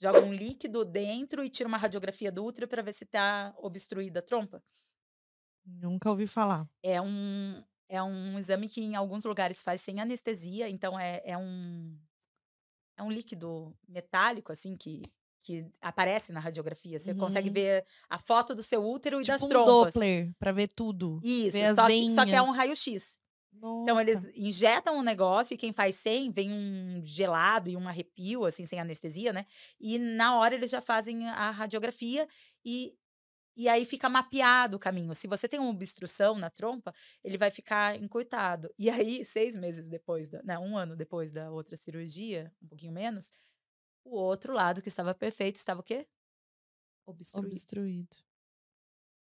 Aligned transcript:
joga 0.00 0.20
um 0.20 0.32
líquido 0.32 0.84
dentro 0.84 1.44
e 1.44 1.50
tira 1.50 1.68
uma 1.68 1.78
radiografia 1.78 2.30
do 2.30 2.44
útero 2.44 2.68
para 2.68 2.82
ver 2.82 2.92
se 2.92 3.04
tá 3.04 3.54
obstruída 3.58 4.20
a 4.20 4.22
trompa. 4.22 4.62
Nunca 5.64 6.10
ouvi 6.10 6.26
falar. 6.26 6.68
É 6.82 7.00
um, 7.00 7.62
é 7.88 8.02
um 8.02 8.38
exame 8.38 8.68
que 8.68 8.80
em 8.80 8.96
alguns 8.96 9.24
lugares 9.24 9.62
faz 9.62 9.80
sem 9.80 10.00
anestesia, 10.00 10.68
então 10.68 10.98
é, 10.98 11.20
é 11.24 11.36
um 11.36 11.98
é 12.96 13.02
um 13.02 13.12
líquido 13.12 13.76
metálico 13.86 14.50
assim 14.50 14.76
que 14.76 15.02
que 15.40 15.66
aparece 15.80 16.32
na 16.32 16.40
radiografia. 16.40 16.98
Você 16.98 17.12
uhum. 17.12 17.18
consegue 17.18 17.48
ver 17.48 17.86
a 18.10 18.18
foto 18.18 18.54
do 18.54 18.62
seu 18.62 18.84
útero 18.84 19.20
e 19.20 19.24
tipo 19.24 19.32
das 19.32 19.42
um 19.42 19.48
trompas. 19.48 19.94
Doppler 19.94 20.34
para 20.38 20.52
ver 20.52 20.68
tudo. 20.68 21.20
Isso, 21.22 21.56
ver 21.56 21.74
só, 21.74 21.86
que, 21.86 22.10
só 22.10 22.26
que 22.26 22.34
é 22.34 22.42
um 22.42 22.50
raio-x. 22.50 23.18
Então 23.82 24.00
eles 24.00 24.20
injetam 24.34 24.98
um 24.98 25.02
negócio 25.02 25.54
e 25.54 25.56
quem 25.56 25.72
faz 25.72 25.94
sem 25.96 26.30
vem 26.30 26.52
um 26.52 27.00
gelado 27.04 27.70
e 27.70 27.76
um 27.76 27.88
arrepio 27.88 28.44
assim 28.44 28.66
sem 28.66 28.78
anestesia, 28.80 29.32
né? 29.32 29.46
E 29.80 29.98
na 29.98 30.36
hora 30.38 30.54
eles 30.54 30.70
já 30.70 30.80
fazem 30.82 31.28
a 31.28 31.50
radiografia 31.50 32.28
e 32.64 32.94
e 33.56 33.68
aí 33.68 33.84
fica 33.86 34.08
mapeado 34.08 34.76
o 34.76 34.80
caminho. 34.80 35.14
Se 35.14 35.28
você 35.28 35.48
tem 35.48 35.60
uma 35.60 35.70
obstrução 35.70 36.38
na 36.38 36.50
trompa, 36.50 36.92
ele 37.24 37.36
vai 37.38 37.50
ficar 37.50 37.96
encurtado. 38.00 38.72
E 38.78 38.88
aí, 38.90 39.24
seis 39.24 39.56
meses 39.56 39.88
depois, 39.88 40.28
da, 40.30 40.42
né, 40.44 40.58
um 40.58 40.76
ano 40.78 40.96
depois 40.96 41.32
da 41.32 41.50
outra 41.50 41.76
cirurgia, 41.76 42.52
um 42.62 42.68
pouquinho 42.68 42.92
menos, 42.92 43.30
o 44.04 44.16
outro 44.18 44.52
lado 44.54 44.82
que 44.82 44.88
estava 44.88 45.14
perfeito 45.14 45.56
estava 45.56 45.80
o 45.80 45.84
quê? 45.84 46.06
Obstruído. 47.06 47.72
Obstruído. 47.72 48.18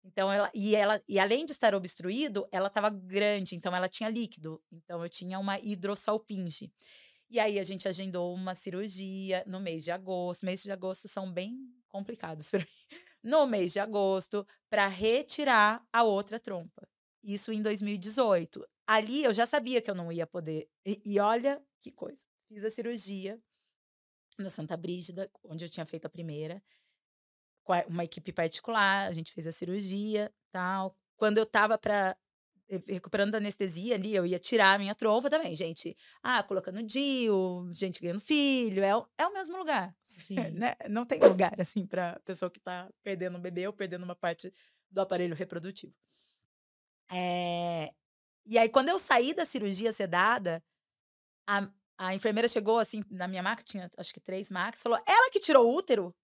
Então 0.05 0.33
ela 0.33 0.51
e 0.55 0.75
ela 0.75 1.01
e 1.09 1.19
além 1.19 1.45
de 1.45 1.53
estar 1.53 1.75
obstruído, 1.75 2.47
ela 2.51 2.69
estava 2.69 2.89
grande, 2.91 3.55
então 3.55 3.75
ela 3.75 3.89
tinha 3.89 4.09
líquido. 4.09 4.63
Então 4.73 5.03
eu 5.03 5.09
tinha 5.09 5.39
uma 5.39 5.59
hidrossalpinge. 5.59 6.73
E 7.29 7.39
aí 7.39 7.59
a 7.59 7.63
gente 7.63 7.87
agendou 7.87 8.35
uma 8.35 8.55
cirurgia 8.55 9.45
no 9.47 9.61
mês 9.61 9.85
de 9.85 9.93
agosto. 9.93 10.45
Meses 10.45 10.65
de 10.65 10.73
agosto 10.73 11.07
são 11.07 11.31
bem 11.33 11.57
complicados 11.89 12.51
para 12.51 12.61
mim 12.61 12.67
no 13.23 13.47
mês 13.47 13.73
de 13.73 13.81
agosto 13.81 14.47
para 14.69 14.87
retirar 14.87 15.87
a 15.93 16.03
outra 16.03 16.41
trompa. 16.41 16.89
Isso 17.23 17.53
em 17.53 17.63
2018. 17.63 18.67
Ali 18.87 19.23
eu 19.23 19.33
já 19.33 19.47
sabia 19.47 19.81
que 19.81 19.91
eu 19.91 19.95
não 19.95 20.11
ia 20.11 20.27
poder. 20.27 20.69
E, 20.85 21.01
e 21.05 21.21
olha 21.21 21.63
que 21.81 21.93
coisa. 21.93 22.25
Fiz 22.49 22.65
a 22.65 22.71
cirurgia 22.71 23.41
no 24.39 24.51
Santa 24.51 24.77
Brígida, 24.77 25.31
onde 25.45 25.65
eu 25.65 25.69
tinha 25.69 25.87
feito 25.87 26.07
a 26.07 26.11
primeira, 26.11 26.63
uma 27.87 28.05
equipe 28.05 28.33
particular. 28.33 29.09
A 29.09 29.13
gente 29.13 29.33
fez 29.33 29.47
a 29.47 29.53
cirurgia, 29.53 30.33
tal. 30.53 30.95
Quando 31.17 31.39
eu 31.39 31.47
tava 31.47 31.77
para 31.79 32.17
recuperando 32.87 33.33
da 33.33 33.39
anestesia 33.39 33.97
ali, 33.97 34.15
eu 34.15 34.25
ia 34.25 34.39
tirar 34.39 34.75
a 34.75 34.79
minha 34.79 34.95
trompa 34.95 35.29
também, 35.29 35.55
gente. 35.57 35.97
Ah, 36.23 36.43
colocando 36.43 36.83
DIU, 36.83 37.69
gente 37.73 38.01
ganhando 38.01 38.21
filho, 38.21 38.85
é, 38.85 38.97
o, 38.97 39.07
é 39.19 39.27
o 39.27 39.33
mesmo 39.33 39.57
lugar. 39.57 39.95
Sim. 40.01 40.37
né? 40.53 40.75
Não 40.89 41.05
tem 41.05 41.19
lugar, 41.21 41.61
assim, 41.61 41.87
para 41.87 42.21
pessoa 42.25 42.51
que 42.51 42.61
tá 42.61 42.89
perdendo 43.03 43.37
um 43.39 43.41
bebê 43.41 43.67
ou 43.67 43.73
perdendo 43.73 44.05
uma 44.05 44.15
parte 44.15 44.53
do 44.91 45.01
aparelho 45.01 45.35
reprodutivo. 45.35 45.95
É... 47.11 47.93
E 48.47 48.57
aí, 48.57 48.69
quando 48.69 48.89
eu 48.89 48.99
saí 48.99 49.35
da 49.35 49.45
cirurgia 49.45 49.93
sedada, 49.93 50.63
a, 51.47 51.69
a 51.99 52.15
enfermeira 52.15 52.49
chegou, 52.49 52.79
assim, 52.79 53.03
na 53.11 53.27
minha 53.27 53.43
maca, 53.43 53.63
tinha 53.63 53.91
acho 53.97 54.15
que 54.15 54.21
três 54.21 54.51
macas, 54.51 54.83
falou, 54.83 54.99
ela 55.07 55.31
que 55.31 55.41
tirou 55.41 55.67
o 55.67 55.77
útero? 55.77 56.15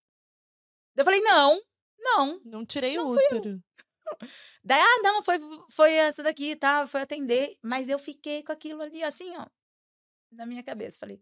Eu 0.97 1.05
falei, 1.05 1.21
não, 1.21 1.61
não. 1.99 2.41
Não 2.45 2.65
tirei 2.65 2.97
não 2.97 3.09
o 3.09 3.15
útero. 3.15 3.63
Daí, 4.65 4.81
ah, 4.81 5.03
não, 5.03 5.23
foi, 5.23 5.39
foi 5.71 5.93
essa 5.93 6.23
daqui, 6.23 6.57
tá? 6.57 6.87
Foi 6.87 7.01
atender. 7.01 7.57
Mas 7.63 7.89
eu 7.89 7.99
fiquei 7.99 8.43
com 8.43 8.53
aquilo 8.53 8.83
ali, 8.83 9.03
assim, 9.03 9.37
ó, 9.37 9.47
na 10.31 10.47
minha 10.47 10.63
cabeça. 10.63 10.99
Falei, 10.99 11.21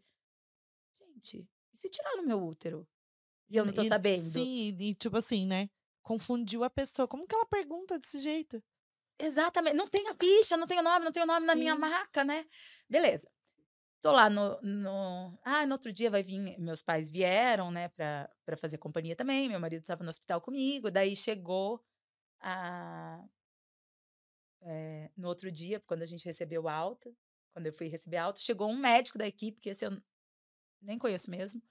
gente, 0.98 1.48
e 1.72 1.76
se 1.76 1.88
tiraram 1.88 2.22
meu 2.22 2.42
útero? 2.42 2.86
E 3.48 3.56
eu 3.56 3.64
não 3.64 3.72
tô 3.72 3.82
e, 3.82 3.88
sabendo. 3.88 4.20
Sim, 4.22 4.76
e 4.78 4.94
tipo 4.94 5.16
assim, 5.16 5.46
né? 5.46 5.68
Confundiu 6.02 6.64
a 6.64 6.70
pessoa. 6.70 7.08
Como 7.08 7.26
que 7.26 7.34
ela 7.34 7.46
pergunta 7.46 7.98
desse 7.98 8.18
jeito? 8.18 8.62
Exatamente. 9.18 9.76
Não 9.76 9.88
tem 9.88 10.08
a 10.08 10.14
ficha, 10.14 10.56
não 10.56 10.66
tem 10.66 10.78
o 10.78 10.82
nome, 10.82 11.04
não 11.04 11.12
tem 11.12 11.22
o 11.22 11.26
nome 11.26 11.40
sim. 11.40 11.46
na 11.46 11.54
minha 11.54 11.76
marca, 11.76 12.24
né? 12.24 12.46
Beleza. 12.88 13.28
Tô 14.04 14.12
lá 14.12 14.28
no, 14.28 14.60
no. 14.60 15.38
Ah, 15.42 15.64
no 15.64 15.72
outro 15.72 15.90
dia 15.90 16.10
vai 16.10 16.22
vir. 16.22 16.58
Meus 16.58 16.82
pais 16.82 17.08
vieram, 17.08 17.70
né, 17.70 17.88
pra, 17.88 18.28
pra 18.44 18.54
fazer 18.54 18.76
companhia 18.76 19.16
também. 19.16 19.48
Meu 19.48 19.58
marido 19.58 19.82
tava 19.82 20.04
no 20.04 20.10
hospital 20.10 20.42
comigo. 20.42 20.90
Daí 20.90 21.16
chegou 21.16 21.82
a, 22.38 23.24
é, 24.60 25.10
no 25.16 25.26
outro 25.28 25.50
dia, 25.50 25.80
quando 25.86 26.02
a 26.02 26.06
gente 26.06 26.26
recebeu 26.26 26.68
alta, 26.68 27.10
quando 27.54 27.64
eu 27.66 27.72
fui 27.72 27.88
receber 27.88 28.18
alta, 28.18 28.40
chegou 28.40 28.68
um 28.68 28.76
médico 28.76 29.16
da 29.16 29.26
equipe, 29.26 29.58
que 29.58 29.70
esse 29.70 29.86
eu 29.86 29.96
nem 30.82 30.98
conheço 30.98 31.30
mesmo. 31.30 31.62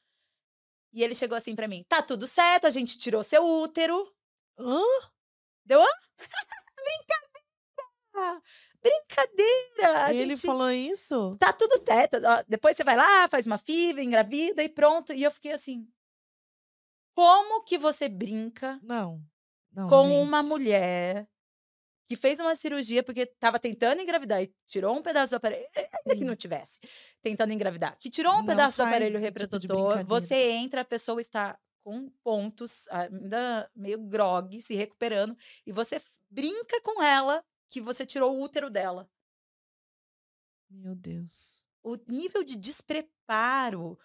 E 0.92 1.04
ele 1.04 1.14
chegou 1.14 1.38
assim 1.38 1.56
para 1.56 1.68
mim: 1.68 1.86
tá 1.88 2.02
tudo 2.02 2.26
certo, 2.26 2.66
a 2.66 2.72
gente 2.72 2.98
tirou 2.98 3.22
seu 3.22 3.46
útero. 3.46 4.12
Hã? 4.58 4.82
Deu? 5.66 5.82
Brincadeira! 6.76 7.23
Brincadeira! 8.82 10.06
A 10.06 10.14
ele 10.14 10.36
falou 10.36 10.72
isso? 10.72 11.36
Tá 11.40 11.52
tudo 11.54 11.78
certo. 11.86 12.18
Depois 12.48 12.76
você 12.78 12.84
vai 12.84 12.96
lá, 12.96 13.28
faz 13.30 13.48
uma 13.48 13.58
FIV, 13.58 14.02
engravida 14.04 14.64
e 14.64 14.70
pronto. 14.70 15.14
E 15.14 15.24
eu 15.24 15.32
fiquei 15.32 15.52
assim: 15.52 15.88
como 17.16 17.64
que 17.64 17.78
você 17.78 18.10
brinca? 18.10 18.80
Não. 18.84 19.22
Não, 19.72 19.90
com 19.90 20.04
gente. 20.04 20.28
uma 20.28 20.44
mulher 20.44 21.28
que 22.06 22.16
fez 22.16 22.40
uma 22.40 22.56
cirurgia 22.56 23.02
porque 23.02 23.22
estava 23.22 23.58
tentando 23.58 24.02
engravidar 24.02 24.44
e 24.44 24.54
tirou 24.68 24.96
um 24.96 25.02
pedaço 25.02 25.32
do 25.32 25.38
aparelho, 25.38 25.66
ainda 25.76 26.16
que 26.16 26.24
não 26.24 26.36
tivesse 26.36 26.80
tentando 27.22 27.54
engravidar, 27.54 27.98
que 27.98 28.10
tirou 28.10 28.34
um 28.34 28.38
não 28.38 28.46
pedaço 28.46 28.78
do 28.78 28.84
aparelho 28.84 29.20
reprodutor, 29.20 29.98
tipo 29.98 30.10
você 30.10 30.52
entra, 30.52 30.82
a 30.82 30.86
pessoa 30.86 31.20
está 31.20 31.58
com 31.84 32.10
pontos, 32.24 32.88
ainda 32.90 33.70
meio 33.76 34.00
grog, 34.00 34.62
se 34.62 34.76
recuperando, 34.76 35.36
e 35.66 35.72
você 35.72 36.00
brinca 36.30 36.80
com 36.82 37.02
ela 37.02 37.44
que 37.74 37.82
você 37.82 38.06
tirou 38.06 38.38
o 38.38 38.44
útero 38.44 38.70
dela. 38.70 39.10
Meu 40.70 40.94
Deus. 40.94 41.66
O 41.82 41.96
nível 42.08 42.44
de 42.44 42.56
despreparo 42.56 43.98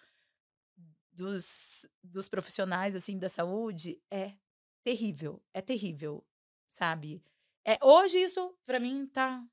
dos, 1.11 1.87
dos 2.03 2.27
profissionais 2.27 2.95
assim 2.95 3.19
da 3.19 3.29
saúde 3.29 4.01
é 4.09 4.35
terrível, 4.83 5.39
é 5.53 5.61
terrível, 5.61 6.25
sabe? 6.67 7.23
É, 7.63 7.77
hoje 7.85 8.17
isso 8.17 8.57
para 8.65 8.79
mim 8.79 9.05
tá 9.05 9.47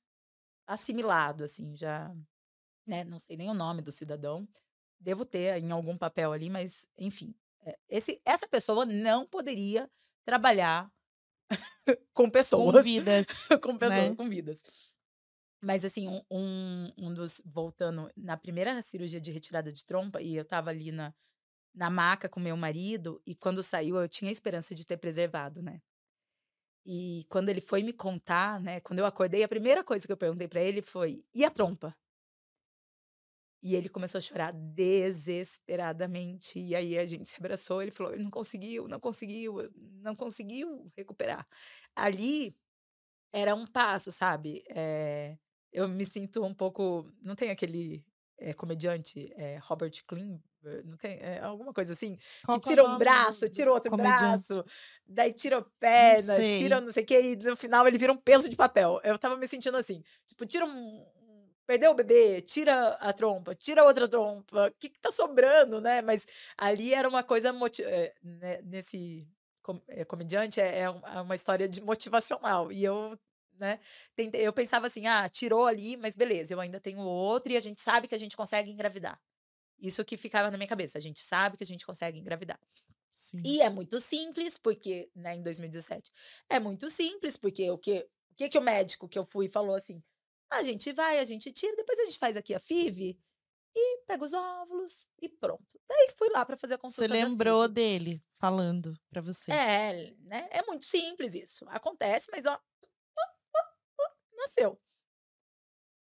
assimilado 0.67 1.45
assim, 1.45 1.77
já, 1.77 2.11
né, 2.87 3.05
não 3.05 3.19
sei 3.19 3.37
nem 3.37 3.51
o 3.51 3.55
nome 3.55 3.83
do 3.83 3.93
cidadão. 3.93 4.49
Devo 4.99 5.27
ter 5.27 5.63
em 5.63 5.71
algum 5.71 5.99
papel 5.99 6.33
ali, 6.33 6.49
mas 6.49 6.89
enfim, 6.97 7.35
é, 7.61 7.79
esse, 7.87 8.19
essa 8.25 8.49
pessoa 8.49 8.87
não 8.87 9.27
poderia 9.27 9.91
trabalhar 10.25 10.91
com 12.13 12.31
pessoas. 12.31 12.77
Com 12.77 12.83
vidas. 12.83 13.27
com 13.63 13.79
pessoas, 13.79 14.09
né? 14.09 14.15
com 14.15 14.29
vidas. 14.29 14.63
Mas, 15.63 15.85
assim, 15.85 16.09
um, 16.31 16.93
um 16.99 17.15
dos. 17.15 17.43
Voltando, 17.45 18.11
na 18.17 18.37
primeira 18.37 18.81
cirurgia 18.83 19.21
de 19.21 19.31
retirada 19.31 19.73
de 19.73 19.85
trompa, 19.85 20.21
e 20.21 20.37
eu 20.37 20.45
tava 20.45 20.71
ali 20.71 20.93
na, 20.93 21.15
na 21.77 21.91
maca 21.91 22.29
com 22.29 22.41
meu 22.41 22.57
marido 22.57 23.21
e 23.27 23.35
quando 23.35 23.63
saiu 23.63 23.97
eu 24.01 24.09
tinha 24.09 24.33
esperança 24.33 24.75
de 24.75 24.87
ter 24.87 24.97
preservado, 24.97 25.63
né? 25.63 25.81
E 26.87 27.27
quando 27.29 27.49
ele 27.49 27.61
foi 27.61 27.83
me 27.83 27.93
contar, 27.93 28.61
né, 28.61 28.81
quando 28.81 29.01
eu 29.01 29.07
acordei, 29.07 29.43
a 29.43 29.49
primeira 29.49 29.85
coisa 29.85 30.07
que 30.07 30.13
eu 30.13 30.17
perguntei 30.17 30.49
para 30.49 30.63
ele 30.63 30.81
foi: 30.81 31.21
"E 31.35 31.45
a 31.45 31.51
trompa?" 31.51 31.95
E 33.63 33.75
ele 33.75 33.89
começou 33.89 34.19
a 34.19 34.23
chorar 34.23 34.53
desesperadamente. 34.53 36.59
E 36.59 36.75
aí 36.75 36.99
a 36.99 37.07
gente 37.07 37.27
se 37.29 37.37
abraçou, 37.39 37.83
ele 37.83 37.91
falou: 37.91 38.13
"Ele 38.13 38.25
não 38.25 38.31
conseguiu, 38.31 38.89
não 38.89 39.01
conseguiu, 39.01 39.71
não 40.03 40.15
conseguiu 40.17 40.91
recuperar". 40.97 41.47
Ali 41.95 42.57
era 43.33 43.55
um 43.55 43.67
passo, 43.67 44.11
sabe? 44.13 44.63
É, 44.71 45.37
eu 45.73 45.89
me 45.89 46.05
sinto 46.05 46.45
um 46.45 46.55
pouco, 46.55 47.11
não 47.23 47.35
tem 47.35 47.51
aquele 47.51 48.05
é, 48.39 48.53
comediante 48.55 49.33
é, 49.37 49.59
Robert 49.63 49.93
Klim, 50.07 50.41
não 50.85 50.97
tem 50.97 51.19
é, 51.21 51.41
alguma 51.41 51.73
coisa 51.73 51.93
assim 51.93 52.19
Qual 52.45 52.59
que 52.59 52.69
tira 52.69 52.85
um 52.85 52.99
braço, 52.99 53.49
tira 53.49 53.73
outro 53.73 53.91
comediante? 53.91 54.45
braço, 54.45 54.65
daí 55.07 55.33
tira 55.33 55.59
a 55.59 55.65
perna, 55.79 56.43
tira 56.43 56.81
não 56.81 56.93
sei 56.93 57.05
o 57.05 57.07
que 57.07 57.21
e 57.21 57.37
no 57.37 57.57
final 57.57 57.87
ele 57.87 57.99
vira 57.99 58.13
um 58.13 58.17
peso 58.17 58.49
de 58.49 58.57
papel. 58.57 59.01
Eu 59.05 59.19
tava 59.19 59.37
me 59.37 59.47
sentindo 59.47 59.77
assim, 59.77 60.03
tipo, 60.27 60.45
tira 60.47 60.65
um 60.67 61.07
perdeu 61.67 61.91
o 61.91 61.95
bebê, 61.95 62.41
tira 62.43 62.91
a 62.95 63.13
trompa, 63.13 63.55
tira 63.55 63.85
outra 63.85 64.09
trompa, 64.09 64.69
o 64.69 64.73
que, 64.73 64.89
que 64.89 65.01
tá 65.01 65.11
sobrando, 65.11 65.81
né? 65.81 66.01
Mas 66.03 66.27
ali 66.57 66.95
era 66.95 67.09
uma 67.09 67.23
coisa 67.23 67.53
é, 67.83 68.15
né, 68.23 68.59
nesse 68.63 69.29
com, 69.63 69.81
é, 69.89 70.05
comediante 70.05 70.61
é, 70.61 70.81
é 70.81 70.91
uma 71.21 71.35
história 71.35 71.69
de 71.69 71.81
motivacional 71.83 72.71
e 72.71 72.85
eu 72.85 73.19
né? 73.59 73.81
Eu 74.35 74.53
pensava 74.53 74.87
assim, 74.87 75.07
ah, 75.07 75.29
tirou 75.29 75.67
ali, 75.67 75.97
mas 75.97 76.15
beleza, 76.15 76.53
eu 76.53 76.61
ainda 76.61 76.79
tenho 76.79 77.01
outro 77.01 77.53
e 77.53 77.57
a 77.57 77.61
gente 77.61 77.81
sabe 77.81 78.07
que 78.07 78.15
a 78.15 78.19
gente 78.19 78.37
consegue 78.37 78.71
engravidar. 78.71 79.19
Isso 79.79 80.05
que 80.05 80.17
ficava 80.17 80.51
na 80.51 80.57
minha 80.57 80.69
cabeça. 80.69 80.99
A 80.99 81.01
gente 81.01 81.21
sabe 81.21 81.57
que 81.57 81.65
a 81.65 81.67
gente 81.67 81.85
consegue 81.85 82.19
engravidar. 82.19 82.61
Sim. 83.13 83.41
E 83.45 83.63
é 83.63 83.71
muito 83.71 83.99
simples, 83.99 84.59
porque, 84.59 85.11
né, 85.15 85.37
em 85.37 85.43
2017, 85.43 86.13
é 86.51 86.61
muito 86.61 86.91
simples, 86.91 87.37
porque 87.37 87.71
o 87.71 87.79
que, 87.79 88.07
o 88.31 88.35
que, 88.37 88.49
que 88.49 88.59
o 88.59 88.63
médico 88.63 89.09
que 89.09 89.19
eu 89.19 89.25
fui 89.25 89.49
falou 89.49 89.75
assim: 89.75 90.03
a 90.51 90.63
gente 90.63 90.93
vai, 90.93 91.19
a 91.19 91.25
gente 91.25 91.51
tira, 91.53 91.75
depois 91.77 91.99
a 91.99 92.05
gente 92.05 92.19
faz 92.19 92.37
aqui 92.37 92.55
a 92.55 92.59
FIV 92.59 93.19
e 93.75 93.99
pego 94.07 94.25
os 94.25 94.33
óvulos 94.33 95.07
e 95.21 95.29
pronto. 95.29 95.81
Daí 95.89 96.09
fui 96.17 96.29
lá 96.31 96.45
para 96.45 96.57
fazer 96.57 96.75
a 96.75 96.79
consulta. 96.79 97.03
Você 97.03 97.25
lembrou 97.25 97.69
dele 97.69 98.23
falando 98.35 98.99
para 99.11 99.21
você. 99.21 99.53
É, 99.53 100.15
né? 100.21 100.49
É 100.51 100.63
muito 100.65 100.85
simples 100.85 101.35
isso. 101.35 101.67
Acontece, 101.69 102.29
mas 102.33 102.45
ó, 102.47 102.59
nasceu. 104.37 104.81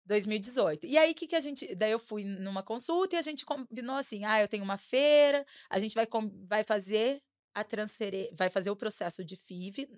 2018. 0.07 0.87
E 0.87 0.99
aí, 0.99 1.13
o 1.13 1.15
que, 1.15 1.27
que 1.27 1.37
a 1.37 1.41
gente. 1.41 1.75
Daí 1.77 1.93
eu 1.93 1.99
fui 1.99 2.25
numa 2.25 2.63
consulta 2.63 3.15
e 3.15 3.19
a 3.19 3.23
gente 3.23 3.47
combinou 3.47 3.97
assim: 3.97 4.25
ah, 4.25 4.41
eu 4.41 4.49
tenho 4.49 4.65
uma 4.65 4.77
feira, 4.77 5.47
a 5.69 5.79
gente 5.79 5.95
vai, 5.95 6.09
vai 6.49 6.65
fazer 6.65 7.23
a 7.55 7.63
transferência, 7.63 8.35
vai 8.37 8.51
fazer 8.51 8.71
o 8.71 8.77
processo 8.77 9.25
de 9.25 9.37
FIV 9.37 9.89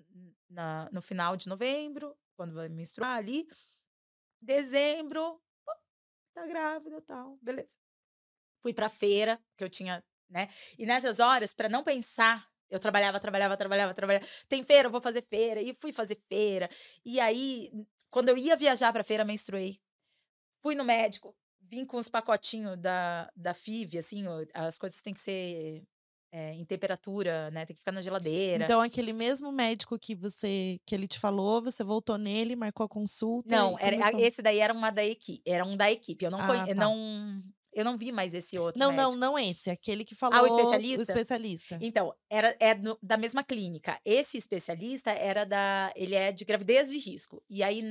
na, 0.49 0.89
no 0.91 1.01
final 1.01 1.35
de 1.35 1.47
novembro, 1.47 2.15
quando 2.35 2.53
vai 2.53 2.69
menstruar 2.69 3.17
ali. 3.17 3.47
Dezembro, 4.43 5.41
tá 6.33 6.45
grávida 6.45 7.01
tal, 7.01 7.37
beleza. 7.41 7.77
Fui 8.61 8.73
pra 8.73 8.89
feira, 8.89 9.41
que 9.57 9.63
eu 9.63 9.69
tinha, 9.69 10.03
né? 10.29 10.49
E 10.77 10.85
nessas 10.85 11.19
horas, 11.19 11.53
para 11.53 11.69
não 11.69 11.83
pensar, 11.83 12.45
eu 12.69 12.79
trabalhava, 12.79 13.19
trabalhava, 13.19 13.55
trabalhava, 13.55 13.93
trabalhava. 13.93 14.25
Tem 14.49 14.63
feira, 14.63 14.87
eu 14.87 14.91
vou 14.91 15.01
fazer 15.01 15.21
feira. 15.21 15.61
E 15.61 15.73
fui 15.73 15.93
fazer 15.93 16.21
feira. 16.27 16.69
E 17.05 17.19
aí, 17.19 17.71
quando 18.09 18.29
eu 18.29 18.37
ia 18.37 18.55
viajar 18.57 18.91
pra 18.91 19.03
feira, 19.03 19.23
menstruei. 19.23 19.79
Fui 20.61 20.75
no 20.75 20.83
médico, 20.83 21.35
vim 21.61 21.85
com 21.85 21.97
os 21.97 22.09
pacotinhos 22.09 22.77
da, 22.77 23.31
da 23.35 23.53
FIV, 23.53 23.97
assim, 23.97 24.23
as 24.53 24.77
coisas 24.77 25.01
têm 25.01 25.13
que 25.13 25.19
ser 25.19 25.83
é, 26.33 26.51
em 26.55 26.65
temperatura, 26.65 27.51
né? 27.51 27.63
Tem 27.63 27.75
que 27.75 27.79
ficar 27.79 27.91
na 27.91 28.01
geladeira. 28.01 28.63
Então, 28.63 28.81
aquele 28.81 29.13
mesmo 29.13 29.51
médico 29.51 29.99
que 29.99 30.15
você 30.15 30.79
que 30.83 30.95
ele 30.95 31.07
te 31.07 31.19
falou, 31.19 31.61
você 31.61 31.83
voltou 31.83 32.17
nele, 32.17 32.55
marcou 32.55 32.87
a 32.87 32.89
consulta? 32.89 33.55
Não, 33.55 33.77
era, 33.79 34.19
esse 34.19 34.41
daí 34.41 34.57
era 34.57 34.73
uma 34.73 34.89
da 34.89 35.05
equipe, 35.05 35.43
era 35.45 35.63
um 35.63 35.77
da 35.77 35.91
equipe. 35.91 36.25
Eu 36.25 36.31
não, 36.31 36.41
ah, 36.41 36.47
conhe, 36.47 36.73
tá. 36.73 36.73
não 36.73 37.39
eu 37.71 37.85
não 37.85 37.97
vi 37.97 38.11
mais 38.11 38.33
esse 38.33 38.57
outro. 38.57 38.79
Não, 38.79 38.91
médico. 38.91 39.11
não, 39.11 39.17
não 39.17 39.39
esse. 39.39 39.69
Aquele 39.69 40.03
que 40.03 40.15
falou. 40.15 40.39
Ah, 40.39 40.41
o 40.41 40.47
especialista? 40.47 40.99
O 40.99 41.01
especialista. 41.01 41.79
Então, 41.79 42.11
era, 42.27 42.55
é 42.59 42.73
no, 42.73 42.97
da 42.99 43.15
mesma 43.15 43.43
clínica. 43.43 43.99
Esse 44.03 44.35
especialista 44.35 45.11
era 45.11 45.45
da. 45.45 45.93
Ele 45.95 46.15
é 46.15 46.31
de 46.31 46.45
gravidez 46.45 46.89
de 46.89 46.97
risco. 46.97 47.43
E 47.47 47.61
aí, 47.61 47.83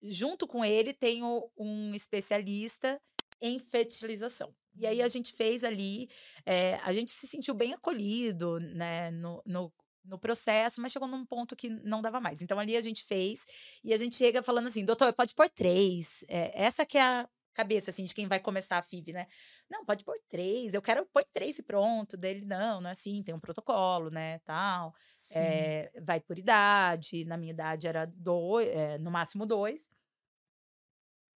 junto 0.00 0.46
com 0.46 0.64
ele, 0.64 0.92
tem 0.92 1.22
um 1.24 1.92
especialista 1.92 3.00
em 3.42 3.58
fertilização. 3.58 4.54
E 4.76 4.86
aí 4.86 5.00
a 5.00 5.04
uhum. 5.04 5.10
gente 5.10 5.32
fez 5.32 5.64
ali, 5.64 6.08
é, 6.46 6.76
a 6.82 6.92
gente 6.92 7.10
se 7.10 7.26
sentiu 7.26 7.54
bem 7.54 7.74
acolhido, 7.74 8.58
né, 8.60 9.10
no, 9.10 9.42
no, 9.44 9.72
no, 10.04 10.18
processo, 10.18 10.80
mas 10.80 10.92
chegou 10.92 11.08
num 11.08 11.26
ponto 11.26 11.56
que 11.56 11.68
não 11.68 12.00
dava 12.00 12.20
mais. 12.20 12.40
Então 12.40 12.58
ali 12.58 12.76
a 12.76 12.80
gente 12.80 13.04
fez 13.04 13.44
e 13.82 13.92
a 13.92 13.96
gente 13.96 14.16
chega 14.16 14.42
falando 14.42 14.66
assim, 14.66 14.84
doutor, 14.84 15.12
pode 15.12 15.34
pôr 15.34 15.48
três. 15.48 16.24
É, 16.28 16.62
essa 16.62 16.86
que 16.86 16.98
é 16.98 17.02
a 17.02 17.28
cabeça, 17.52 17.90
assim, 17.90 18.04
de 18.04 18.14
quem 18.14 18.26
vai 18.26 18.40
começar 18.40 18.78
a 18.78 18.82
FIV, 18.82 19.12
né? 19.12 19.26
Não, 19.68 19.84
pode 19.84 20.04
pôr 20.04 20.16
três, 20.28 20.72
eu 20.72 20.80
quero 20.80 21.04
pôr 21.06 21.24
três 21.32 21.58
e 21.58 21.62
pronto. 21.62 22.16
Dele, 22.16 22.44
não, 22.44 22.80
não 22.80 22.88
é 22.88 22.92
assim, 22.92 23.22
tem 23.22 23.34
um 23.34 23.40
protocolo, 23.40 24.10
né, 24.10 24.38
tal. 24.40 24.94
É, 25.34 25.90
vai 26.00 26.20
por 26.20 26.38
idade, 26.38 27.24
na 27.24 27.36
minha 27.36 27.52
idade 27.52 27.86
era 27.86 28.06
dois, 28.06 28.68
é, 28.68 28.98
no 28.98 29.10
máximo 29.10 29.44
dois. 29.44 29.90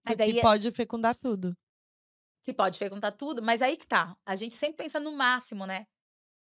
Mas 0.05 0.19
aí 0.19 0.41
pode 0.41 0.71
fecundar 0.73 1.17
tudo. 1.17 1.57
Que 2.43 2.53
pode 2.53 2.79
fecundar 2.79 3.13
tudo, 3.13 3.43
mas 3.43 3.63
aí 3.63 3.77
que 3.77 3.87
tá. 3.87 4.17
A 4.27 4.35
gente 4.35 4.55
sempre 4.55 4.85
pensa 4.85 4.99
no 4.99 5.13
máximo, 5.13 5.67
né? 5.67 5.87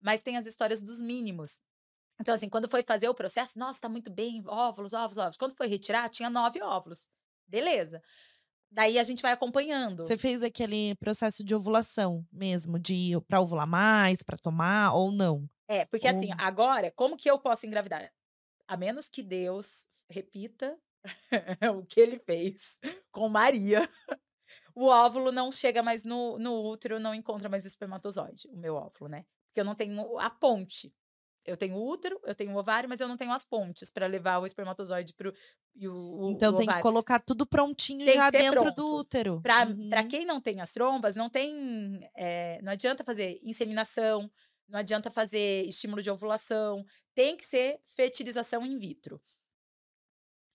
Mas 0.01 0.23
tem 0.23 0.37
as 0.37 0.47
histórias 0.47 0.83
dos 0.83 1.01
mínimos. 1.01 1.61
Então, 2.21 2.35
assim, 2.35 2.49
quando 2.49 2.69
foi 2.69 2.83
fazer 2.83 3.09
o 3.09 3.15
processo, 3.15 3.59
nossa, 3.59 3.81
tá 3.81 3.89
muito 3.89 4.11
bem, 4.11 4.43
óvulos, 4.47 4.93
óvulos, 4.93 5.19
óvulos. 5.19 5.37
Quando 5.37 5.57
foi 5.57 5.67
retirar, 5.67 6.09
tinha 6.09 6.29
nove 6.29 6.61
óvulos. 6.61 7.09
Beleza. 7.47 8.03
Daí 8.71 8.99
a 8.99 9.05
gente 9.05 9.21
vai 9.21 9.33
acompanhando. 9.33 10.03
Você 10.03 10.17
fez 10.17 10.43
aquele 10.43 10.95
processo 10.95 11.45
de 11.45 11.55
ovulação 11.55 12.27
mesmo, 12.33 12.79
de 12.79 13.13
pra 13.27 13.41
ovular 13.41 13.67
mais, 13.67 14.23
para 14.23 14.39
tomar 14.39 14.95
ou 14.95 15.13
não? 15.13 15.49
É, 15.69 15.85
porque 15.85 16.09
ou... 16.09 16.17
assim, 16.17 16.31
agora, 16.39 16.91
como 16.91 17.17
que 17.17 17.31
eu 17.31 17.39
posso 17.39 17.67
engravidar? 17.67 18.11
A 18.67 18.77
menos 18.77 19.09
que 19.09 19.23
Deus 19.23 19.87
repita 20.09 20.79
o 21.77 21.85
que 21.85 22.01
ele 22.01 22.19
fez 22.19 22.79
com 23.11 23.29
Maria. 23.29 23.89
O 24.75 24.87
óvulo 24.87 25.33
não 25.33 25.51
chega 25.53 25.83
mais 25.83 26.05
no, 26.05 26.39
no 26.39 26.63
útero, 26.65 26.99
não 26.99 27.15
encontra 27.15 27.49
mais 27.49 27.65
o 27.65 27.69
espermatozoide, 27.69 28.49
o 28.49 28.57
meu 28.57 28.75
óvulo, 28.75 29.09
né? 29.09 29.25
Porque 29.49 29.61
eu 29.61 29.65
não 29.65 29.75
tenho 29.75 30.19
a 30.19 30.31
ponte. 30.31 30.95
Eu 31.45 31.57
tenho 31.57 31.75
o 31.75 31.89
útero, 31.89 32.21
eu 32.25 32.35
tenho 32.35 32.53
o 32.53 32.57
ovário, 32.57 32.89
mas 32.89 33.01
eu 33.01 33.09
não 33.09 33.17
tenho 33.17 33.33
as 33.33 33.45
pontes 33.45 33.91
para 33.91 34.07
levar 34.07 34.39
o 34.39 34.47
espermatozoide 34.47 35.13
pro 35.13 35.35
e 35.75 35.89
o, 35.89 35.95
o 35.95 36.31
Então 36.31 36.55
o 36.55 36.57
tem 36.57 36.69
que 36.69 36.81
colocar 36.81 37.19
tudo 37.19 37.45
prontinho 37.45 38.07
tem 38.07 38.15
já 38.15 38.31
dentro 38.31 38.61
pronto. 38.61 38.77
do 38.77 38.95
útero. 38.97 39.41
Para 39.41 39.67
uhum. 39.67 40.09
quem 40.09 40.25
não 40.25 40.41
tem 40.41 40.61
as 40.61 40.73
trombas, 40.73 41.17
não 41.17 41.29
tem. 41.29 42.09
É, 42.15 42.61
não 42.63 42.73
adianta 42.73 43.03
fazer 43.03 43.41
inseminação, 43.43 44.31
não 44.69 44.79
adianta 44.79 45.11
fazer 45.11 45.65
estímulo 45.67 46.01
de 46.01 46.11
ovulação, 46.11 46.87
tem 47.13 47.37
que 47.37 47.45
ser 47.45 47.81
fertilização 47.97 48.65
in 48.65 48.79
vitro 48.79 49.21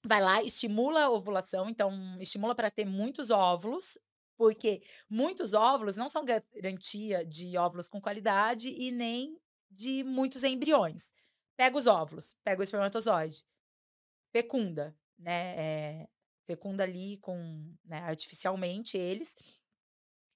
vai 0.08 0.22
lá, 0.22 0.42
estimula 0.42 1.04
a 1.04 1.10
ovulação, 1.10 1.70
então 1.70 1.92
estimula 2.20 2.56
para 2.56 2.72
ter 2.72 2.86
muitos 2.86 3.30
óvulos, 3.30 3.98
porque 4.38 4.82
muitos 5.10 5.54
óvulos 5.54 5.98
não 5.98 6.08
são 6.08 6.24
garantia 6.24 7.26
de 7.26 7.58
óvulos 7.58 7.90
com 7.90 8.00
qualidade 8.00 8.70
e 8.70 8.92
nem 8.92 9.38
de 9.70 10.04
muitos 10.04 10.44
embriões. 10.44 11.14
Pega 11.58 11.76
os 11.76 11.88
óvulos, 11.88 12.36
pega 12.44 12.62
o 12.62 12.64
espermatozoide, 12.64 13.44
fecunda, 14.32 14.96
né? 15.18 15.56
É, 15.58 16.08
fecunda 16.46 16.84
ali 16.84 17.18
com, 17.18 17.76
né, 17.84 18.00
artificialmente 18.04 18.98
eles 18.98 19.36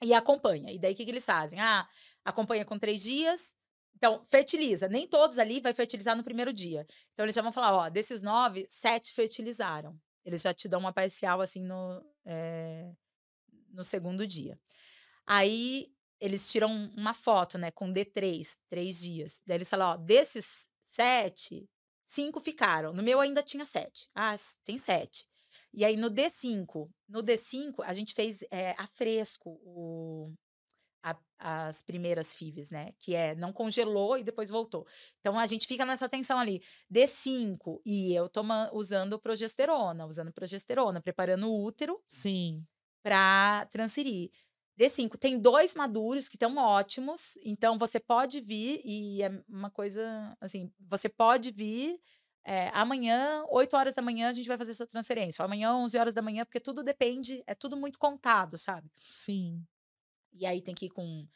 e 0.03 0.13
acompanha. 0.13 0.71
E 0.71 0.79
daí 0.79 0.93
o 0.93 0.95
que, 0.95 1.05
que 1.05 1.11
eles 1.11 1.25
fazem? 1.25 1.59
Ah, 1.59 1.87
acompanha 2.25 2.65
com 2.65 2.77
três 2.77 3.01
dias, 3.03 3.55
então, 3.95 4.25
fertiliza. 4.27 4.87
Nem 4.87 5.07
todos 5.07 5.37
ali 5.37 5.61
vai 5.61 5.75
fertilizar 5.75 6.17
no 6.17 6.23
primeiro 6.23 6.51
dia. 6.51 6.87
Então, 7.13 7.23
eles 7.23 7.35
já 7.35 7.41
vão 7.43 7.51
falar, 7.51 7.71
ó, 7.71 7.87
desses 7.87 8.23
nove, 8.23 8.65
sete 8.67 9.13
fertilizaram. 9.13 9.95
Eles 10.25 10.41
já 10.41 10.51
te 10.53 10.67
dão 10.67 10.79
uma 10.79 10.91
parcial, 10.91 11.39
assim, 11.39 11.63
no, 11.63 12.03
é, 12.25 12.91
no 13.73 13.83
segundo 13.83 14.25
dia. 14.27 14.59
Aí, 15.25 15.87
eles 16.19 16.51
tiram 16.51 16.71
uma 16.95 17.13
foto, 17.13 17.57
né, 17.57 17.71
com 17.71 17.91
D3, 17.91 18.57
três 18.69 18.99
dias. 18.99 19.41
Daí 19.45 19.57
eles 19.57 19.69
falam, 19.69 19.93
ó, 19.93 19.97
desses 19.97 20.67
sete, 20.81 21.67
cinco 22.03 22.39
ficaram. 22.39 22.93
No 22.93 23.01
meu 23.01 23.19
ainda 23.19 23.41
tinha 23.41 23.65
sete. 23.65 24.09
Ah, 24.13 24.35
tem 24.63 24.77
sete. 24.77 25.25
E 25.73 25.85
aí, 25.85 25.95
no 25.95 26.11
D5, 26.11 26.89
no 27.07 27.23
D5, 27.23 27.75
a 27.83 27.93
gente 27.93 28.13
fez 28.13 28.43
é, 28.51 28.71
a 28.77 28.85
fresco 28.87 29.59
o, 29.63 30.33
a, 31.03 31.17
as 31.39 31.81
primeiras 31.81 32.33
FIVs, 32.33 32.69
né? 32.71 32.93
Que 32.99 33.15
é 33.15 33.35
não 33.35 33.51
congelou 33.51 34.17
e 34.17 34.23
depois 34.23 34.49
voltou. 34.49 34.85
Então 35.19 35.37
a 35.39 35.45
gente 35.45 35.67
fica 35.67 35.85
nessa 35.85 36.07
tensão 36.09 36.39
ali. 36.39 36.61
D5 36.93 37.81
e 37.85 38.13
eu 38.13 38.29
tomando 38.29 38.75
usando 38.75 39.19
progesterona, 39.19 40.05
usando 40.05 40.31
progesterona, 40.31 41.01
preparando 41.01 41.47
o 41.47 41.63
útero. 41.63 42.01
Sim. 42.07 42.65
Para 43.03 43.65
transferir. 43.71 44.31
D5 44.79 45.17
tem 45.17 45.39
dois 45.39 45.75
maduros 45.75 46.27
que 46.27 46.35
estão 46.35 46.57
ótimos, 46.57 47.37
então 47.43 47.77
você 47.77 47.99
pode 47.99 48.41
vir 48.41 48.81
e 48.83 49.21
é 49.21 49.29
uma 49.47 49.69
coisa 49.69 50.35
assim, 50.39 50.71
você 50.79 51.07
pode 51.07 51.51
vir 51.51 51.99
é, 52.43 52.69
amanhã, 52.69 53.43
8 53.49 53.75
horas 53.75 53.93
da 53.93 54.01
manhã, 54.01 54.29
a 54.29 54.31
gente 54.31 54.47
vai 54.47 54.57
fazer 54.57 54.73
sua 54.73 54.87
transferência. 54.87 55.43
Amanhã, 55.43 55.75
11 55.75 55.97
horas 55.97 56.13
da 56.13 56.21
manhã, 56.21 56.43
porque 56.43 56.59
tudo 56.59 56.83
depende, 56.83 57.43
é 57.45 57.53
tudo 57.53 57.77
muito 57.77 57.99
contado, 57.99 58.57
sabe? 58.57 58.89
Sim. 58.97 59.63
E 60.33 60.45
aí 60.45 60.61
tem 60.61 60.73
que 60.73 60.87
ir 60.87 60.89
com 60.89 61.27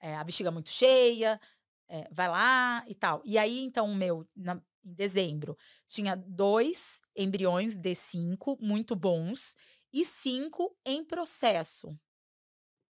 é, 0.00 0.14
a 0.14 0.22
bexiga 0.22 0.50
muito 0.50 0.68
cheia, 0.68 1.40
é, 1.88 2.08
vai 2.12 2.28
lá 2.28 2.84
e 2.86 2.94
tal. 2.94 3.20
E 3.24 3.36
aí, 3.36 3.60
então, 3.60 3.86
o 3.86 3.94
meu, 3.94 4.26
na, 4.36 4.60
em 4.84 4.94
dezembro, 4.94 5.56
tinha 5.88 6.14
dois 6.14 7.00
embriões 7.16 7.74
de 7.74 7.94
cinco 7.94 8.56
muito 8.60 8.94
bons 8.94 9.56
e 9.92 10.04
cinco 10.04 10.76
em 10.84 11.04
processo. 11.04 11.96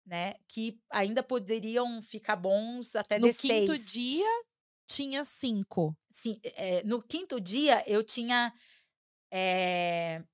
Né, 0.06 0.36
que 0.48 0.80
ainda 0.90 1.22
poderiam 1.22 2.00
ficar 2.00 2.34
bons 2.34 2.96
até 2.96 3.18
no 3.18 3.28
D6. 3.28 3.40
quinto 3.40 3.76
dia 3.76 4.44
tinha 4.86 5.22
cinco. 5.22 5.94
Sim, 6.10 6.40
é, 6.42 6.82
no 6.82 7.02
quinto 7.02 7.38
dia 7.38 7.84
eu 7.86 8.02
tinha 8.02 8.50
é, 9.30 10.24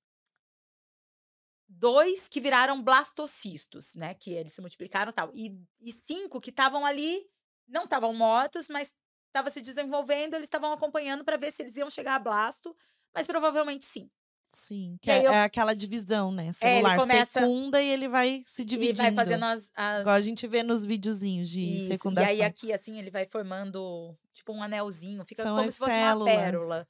dois 1.68 2.28
que 2.28 2.40
viraram 2.40 2.83
blastocistos, 2.83 3.94
né? 3.94 4.14
Que 4.14 4.33
eles 4.33 4.52
se 4.52 4.61
multiplicaram 4.61 5.12
tal. 5.12 5.30
E, 5.35 5.61
e 5.80 5.92
cinco 5.92 6.40
que 6.40 6.50
estavam 6.50 6.87
ali, 6.87 7.26
não 7.66 7.85
estavam 7.85 8.14
mortos, 8.14 8.68
mas 8.68 8.92
estavam 9.26 9.50
se 9.50 9.61
desenvolvendo, 9.61 10.35
eles 10.35 10.47
estavam 10.47 10.73
acompanhando 10.73 11.25
para 11.25 11.37
ver 11.37 11.52
se 11.52 11.62
eles 11.62 11.76
iam 11.76 11.90
chegar 11.90 12.14
a 12.14 12.21
blasto, 12.21 12.76
mas 13.12 13.26
provavelmente 13.26 13.85
sim. 13.85 14.09
Sim, 14.50 14.96
que 15.00 15.10
é, 15.10 15.26
eu, 15.26 15.32
é, 15.32 15.42
aquela 15.42 15.74
divisão, 15.74 16.30
né? 16.30 16.52
Celular 16.52 16.90
é, 16.90 16.92
ele 16.92 17.00
começa, 17.00 17.40
fecunda 17.40 17.82
e 17.82 17.88
ele 17.88 18.08
vai 18.08 18.44
se 18.46 18.64
dividindo. 18.64 19.02
Ele 19.02 19.10
vai 19.10 19.24
fazendo 19.24 19.44
as, 19.44 19.72
as... 19.74 20.00
Igual 20.02 20.14
a 20.14 20.20
gente 20.20 20.46
vê 20.46 20.62
nos 20.62 20.84
videozinhos 20.84 21.48
de 21.50 21.62
Isso, 21.62 21.88
fecundação. 21.88 22.30
E 22.30 22.32
aí 22.34 22.42
aqui, 22.42 22.72
assim, 22.72 22.98
ele 22.98 23.10
vai 23.10 23.26
formando 23.26 24.16
tipo 24.32 24.52
um 24.52 24.62
anelzinho, 24.62 25.24
fica 25.24 25.42
São 25.42 25.56
como 25.56 25.70
se 25.70 25.78
fosse 25.78 25.90
células. 25.90 26.34
uma 26.34 26.42
pérola. 26.42 26.88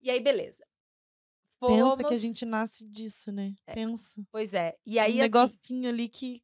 E 0.00 0.10
aí, 0.10 0.20
beleza. 0.20 0.64
Fomos... 1.58 1.96
Pensa 1.96 2.08
que 2.08 2.14
a 2.14 2.18
gente 2.18 2.44
nasce 2.44 2.84
disso, 2.84 3.30
né? 3.30 3.54
É. 3.66 3.74
Pensa. 3.74 4.20
Pois 4.30 4.52
é. 4.52 4.76
E 4.86 4.98
aí, 4.98 5.12
um 5.12 5.14
assim, 5.14 5.20
negocinho 5.22 5.88
ali 5.88 6.08
que. 6.08 6.42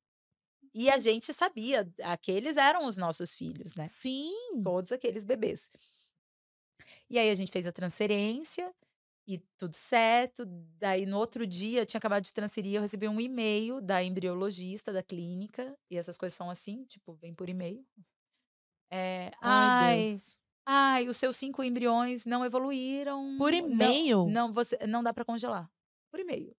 E 0.75 0.88
a 0.90 0.99
gente 0.99 1.33
sabia, 1.33 1.90
aqueles 2.05 2.57
eram 2.57 2.85
os 2.85 2.97
nossos 2.97 3.35
filhos, 3.35 3.75
né? 3.75 3.87
Sim. 3.87 4.33
Todos 4.62 4.93
aqueles 4.93 5.25
bebês. 5.25 5.71
E 7.11 7.19
aí 7.19 7.31
a 7.31 7.35
gente 7.35 7.50
fez 7.50 7.67
a 7.67 7.73
transferência 7.73 8.73
e 9.29 9.39
tudo 9.59 9.75
certo. 9.75 10.45
Daí 10.79 11.05
no 11.05 11.19
outro 11.19 11.47
dia, 11.47 11.83
eu 11.83 11.87
tinha 11.87 11.99
acabado 11.99 12.25
de 12.25 12.33
transferir, 12.33 12.75
eu 12.77 12.81
recebi 12.83 13.07
um 13.07 13.21
e-mail 13.21 13.81
da 13.81 14.03
embriologista 14.03 14.93
da 14.93 15.03
clínica. 15.03 15.77
E 15.91 15.99
essas 15.99 16.17
coisas 16.17 16.35
são 16.37 16.49
assim, 16.51 16.85
tipo, 16.87 17.13
vem 17.15 17.35
por 17.35 17.49
e-mail. 17.49 17.85
É, 18.91 19.31
Ai, 19.43 19.69
ai, 20.11 20.15
ai, 20.67 21.09
os 21.09 21.17
seus 21.19 21.37
cinco 21.37 21.63
embriões 21.63 22.25
não 22.25 22.43
evoluíram. 22.45 23.37
Por 23.37 23.53
não- 23.53 23.59
e-mail? 23.59 24.27
Não, 24.31 24.51
você, 24.51 24.79
não 24.87 25.03
dá 25.03 25.13
pra 25.13 25.25
congelar. 25.27 25.71
Por 26.11 26.21
e-mail. 26.21 26.57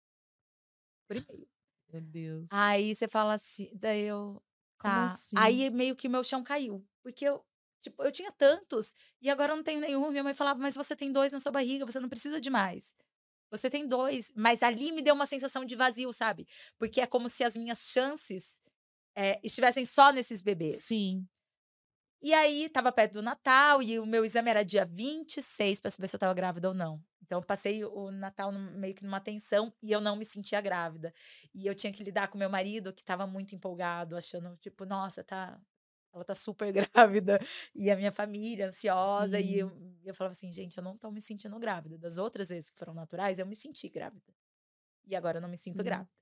Por 1.08 1.18
e-mail. 1.18 1.48
Meu 1.92 2.02
Deus. 2.02 2.50
Aí 2.54 2.94
você 2.94 3.08
fala 3.08 3.34
assim, 3.34 3.72
daí 3.74 4.02
eu. 4.04 4.40
Como 4.80 4.94
Tá. 4.94 5.06
assim? 5.06 5.36
Aí 5.38 5.70
meio 5.72 5.96
que 5.96 6.08
o 6.08 6.12
meu 6.12 6.24
chão 6.24 6.44
caiu. 6.44 6.86
Porque 7.04 7.26
eu, 7.26 7.44
tipo, 7.82 8.04
eu 8.04 8.12
tinha 8.12 8.32
tantos 8.32 8.94
e 9.22 9.30
agora 9.30 9.54
eu 9.54 9.58
não 9.58 9.64
tenho 9.64 9.82
nenhum. 9.82 10.10
Minha 10.12 10.24
mãe 10.24 10.34
falava, 10.34 10.60
mas 10.60 10.76
você 10.76 10.96
tem 10.96 11.12
dois 11.12 11.32
na 11.32 11.40
sua 11.40 11.52
barriga, 11.52 11.86
você 11.86 12.00
não 12.00 12.10
precisa 12.10 12.40
de 12.40 12.50
mais. 12.50 12.94
Você 13.52 13.70
tem 13.70 13.88
dois. 13.88 14.32
Mas 14.36 14.62
ali 14.64 14.92
me 14.92 15.02
deu 15.02 15.16
uma 15.16 15.26
sensação 15.26 15.66
de 15.66 15.76
vazio, 15.76 16.12
sabe? 16.14 16.48
Porque 16.78 17.02
é 17.02 17.08
como 17.08 17.28
se 17.28 17.44
as 17.44 17.58
minhas 17.58 17.90
chances 17.92 18.60
eh, 19.16 19.40
estivessem 19.44 19.86
só 19.86 20.12
nesses 20.12 20.42
bebês. 20.42 20.84
Sim. 20.84 21.28
E 22.22 22.34
aí, 22.34 22.68
tava 22.68 22.92
perto 22.92 23.14
do 23.14 23.22
Natal 23.22 23.82
e 23.82 23.98
o 23.98 24.06
meu 24.06 24.26
exame 24.26 24.50
era 24.50 24.64
dia 24.64 24.86
26 24.86 25.80
para 25.80 25.90
saber 25.90 26.08
se 26.08 26.16
eu 26.18 26.20
tava 26.20 26.34
grávida 26.34 26.68
ou 26.68 26.74
não. 26.74 27.02
Então, 27.24 27.40
eu 27.40 27.44
passei 27.44 27.84
o 27.86 28.12
Natal 28.12 28.52
meio 28.52 28.94
que 28.94 29.06
numa 29.06 29.22
tensão 29.22 29.74
e 29.82 29.90
eu 29.92 30.02
não 30.02 30.18
me 30.18 30.26
sentia 30.26 30.60
grávida. 30.60 31.14
E 31.54 31.66
eu 31.66 31.74
tinha 31.74 31.94
que 31.94 32.04
lidar 32.04 32.28
com 32.28 32.38
meu 32.38 32.50
marido, 32.50 32.92
que 32.92 33.06
tava 33.06 33.26
muito 33.26 33.56
empolgado, 33.56 34.18
achando, 34.18 34.58
tipo, 34.58 34.86
nossa, 34.86 35.24
tá. 35.24 35.58
Ela 36.14 36.24
tá 36.24 36.36
super 36.36 36.72
grávida. 36.74 37.40
E 37.74 37.90
a 37.90 37.96
minha 37.96 38.12
família 38.12 38.68
ansiosa. 38.68 39.40
E 39.40 39.60
eu, 39.60 39.72
eu 40.04 40.14
falava 40.14 40.32
assim, 40.32 40.52
gente, 40.52 40.78
eu 40.78 40.84
não 40.84 40.98
tô 40.98 41.12
me 41.12 41.22
sentindo 41.22 41.58
grávida. 41.60 41.98
Das 41.98 42.18
outras 42.18 42.50
vezes 42.50 42.70
que 42.72 42.78
foram 42.78 42.94
naturais, 42.94 43.40
eu 43.40 43.46
me 43.46 43.56
senti 43.56 43.90
grávida. 43.90 44.34
E 45.06 45.16
agora 45.16 45.38
eu 45.38 45.42
não 45.42 45.50
me 45.50 45.58
sinto 45.58 45.78
Sim. 45.78 45.84
grávida. 45.84 46.20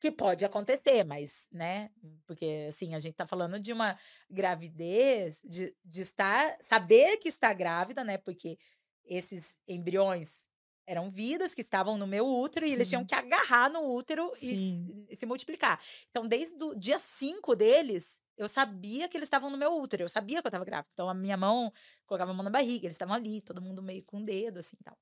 Que 0.00 0.12
pode 0.12 0.44
acontecer, 0.44 1.02
mas, 1.04 1.48
né? 1.50 1.90
Porque, 2.24 2.66
assim, 2.68 2.94
a 2.94 3.00
gente 3.00 3.16
tá 3.16 3.26
falando 3.26 3.58
de 3.58 3.72
uma 3.72 3.98
gravidez, 4.30 5.42
de, 5.44 5.74
de 5.84 6.02
estar, 6.02 6.56
saber 6.60 7.16
que 7.16 7.28
está 7.28 7.52
grávida, 7.52 8.04
né? 8.04 8.16
Porque 8.16 8.56
esses 9.04 9.58
embriões 9.66 10.46
eram 10.88 11.10
vidas 11.10 11.54
que 11.54 11.60
estavam 11.60 11.98
no 11.98 12.06
meu 12.06 12.26
útero 12.26 12.64
e 12.64 12.72
eles 12.72 12.88
tinham 12.88 13.02
Sim. 13.02 13.06
que 13.06 13.14
agarrar 13.14 13.68
no 13.70 13.94
útero 13.94 14.30
e 14.40 14.56
Sim. 14.56 15.06
se, 15.12 15.26
multiplicar. 15.26 15.78
Então, 16.10 16.26
desde 16.26 16.64
o 16.64 16.74
dia 16.74 16.98
5 16.98 17.54
deles, 17.54 18.22
eu 18.38 18.48
sabia 18.48 19.06
que 19.06 19.16
eles 19.16 19.26
estavam 19.26 19.50
no 19.50 19.58
meu 19.58 19.70
útero, 19.78 20.04
eu 20.04 20.08
sabia 20.08 20.40
que 20.40 20.48
eu 20.48 20.50
tava 20.50 20.64
grávida. 20.64 20.88
Então, 20.94 21.08
a 21.10 21.14
minha 21.14 21.36
mão, 21.36 21.70
colocava 22.06 22.30
a 22.30 22.34
mão 22.34 22.42
na 22.42 22.50
barriga, 22.50 22.86
eles 22.86 22.94
estavam 22.94 23.14
ali, 23.14 23.42
todo 23.42 23.60
mundo 23.60 23.82
meio 23.82 24.02
com 24.04 24.18
o 24.22 24.24
dedo, 24.24 24.58
assim, 24.60 24.78
tal. 24.82 24.96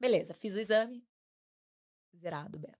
Beleza, 0.00 0.32
fiz 0.34 0.56
o 0.56 0.60
exame, 0.60 1.06
zerado, 2.16 2.58
beta. 2.58 2.78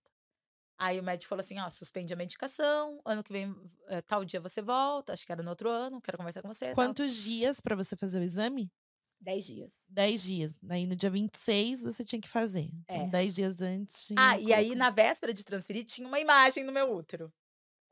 Aí 0.79 1.01
o 1.01 1.03
médico 1.03 1.29
falou 1.29 1.41
assim, 1.41 1.59
ó, 1.59 1.71
suspende 1.71 2.13
a 2.15 2.17
medicação, 2.17 3.01
ano 3.05 3.23
que 3.23 3.33
vem, 3.33 3.55
eh, 3.89 4.03
tal 4.03 4.25
dia 4.25 4.41
você 4.41 4.61
volta, 4.63 5.13
acho 5.13 5.25
que 5.25 5.33
era 5.33 5.43
no 5.43 5.51
outro 5.51 5.71
ano, 5.71 6.01
quero 6.03 6.19
conversar 6.19 6.43
com 6.43 6.49
você. 6.53 6.67
tal. 6.67 6.75
Quantos 6.75 7.15
dias 7.15 7.61
pra 7.61 7.77
você 7.77 7.97
fazer 7.97 8.21
o 8.21 8.23
exame? 8.23 8.71
Dez 9.26 9.45
dias. 9.45 9.87
10 9.90 10.23
dias. 10.23 10.56
Aí 10.71 10.87
no 10.87 10.95
dia 10.95 11.11
26 11.11 11.83
você 11.83 12.04
tinha 12.04 12.21
que 12.21 12.28
fazer. 12.28 12.71
É. 12.87 12.95
Então, 12.99 13.11
10 13.11 13.35
dias 13.35 13.61
antes. 13.61 14.06
Tinha 14.06 14.21
Ah, 14.21 14.38
e 14.38 14.52
aí 14.54 14.76
na 14.76 14.88
véspera 14.88 15.35
de 15.35 15.45
transferir 15.45 15.85
tinha 15.85 16.06
uma 16.06 16.21
imagem 16.21 16.62
no 16.62 16.71
meu 16.71 16.95
útero. 16.95 17.26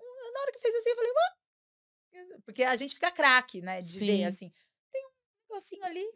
Hum, 0.01 0.33
Na 0.33 0.41
hora 0.41 0.53
que 0.53 0.61
fez 0.61 0.73
assim, 0.77 0.91
eu 0.91 0.97
falei, 0.97 1.11
ué? 1.11 2.39
Porque 2.45 2.63
a 2.63 2.77
gente 2.77 2.95
fica 2.95 3.11
craque, 3.11 3.61
né? 3.61 3.81
De 3.81 3.99
ver 3.99 4.07
Sim. 4.19 4.25
assim, 4.27 4.53
tem 4.93 5.05
um 5.07 5.11
negocinho 5.51 5.85
ali. 5.85 6.07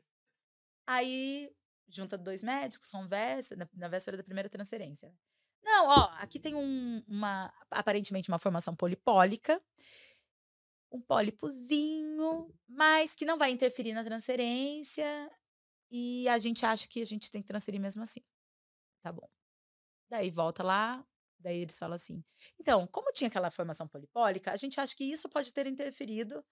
Aí 0.87 1.51
junta 1.89 2.17
dois 2.17 2.43
médicos, 2.43 2.91
conversa, 2.91 3.57
na, 3.57 3.69
na 3.75 3.89
véspera 3.89 4.17
da 4.17 4.23
primeira 4.23 4.49
transferência. 4.49 5.13
Não, 5.65 5.89
ó, 5.89 6.05
aqui 6.19 6.39
tem 6.39 6.55
um- 6.55 7.03
uma, 7.09 7.53
aparentemente 7.71 8.29
uma 8.29 8.39
formação 8.39 8.77
polipólica, 8.77 9.61
um 10.91 11.01
pólipozinho, 11.01 12.53
mas 12.67 13.15
que 13.15 13.25
não 13.25 13.39
vai 13.39 13.51
interferir 13.51 13.93
na 13.93 14.05
transferência 14.05 15.31
e 15.91 16.29
a 16.29 16.39
gente 16.39 16.65
acha 16.65 16.87
que 16.87 17.01
a 17.01 17.05
gente 17.05 17.31
tem 17.31 17.43
que 17.43 17.49
transferir 17.49 17.81
mesmo 17.81 18.03
assim. 18.03 18.21
Tá 19.03 19.13
bom. 19.13 19.29
Daí 20.11 20.31
volta 20.31 20.63
lá, 20.63 21.07
daí 21.39 21.59
eles 21.59 21.79
falam 21.79 21.95
assim: 21.95 22.25
então, 22.59 22.87
como 22.87 23.13
tinha 23.13 23.29
aquela 23.29 23.51
formação 23.51 23.87
polipólica, 23.87 24.53
a 24.53 24.57
gente 24.57 24.81
acha 24.81 24.95
que 24.97 25.05
isso 25.05 25.29
pode 25.29 25.53
ter 25.53 25.67
interferido 25.67 26.45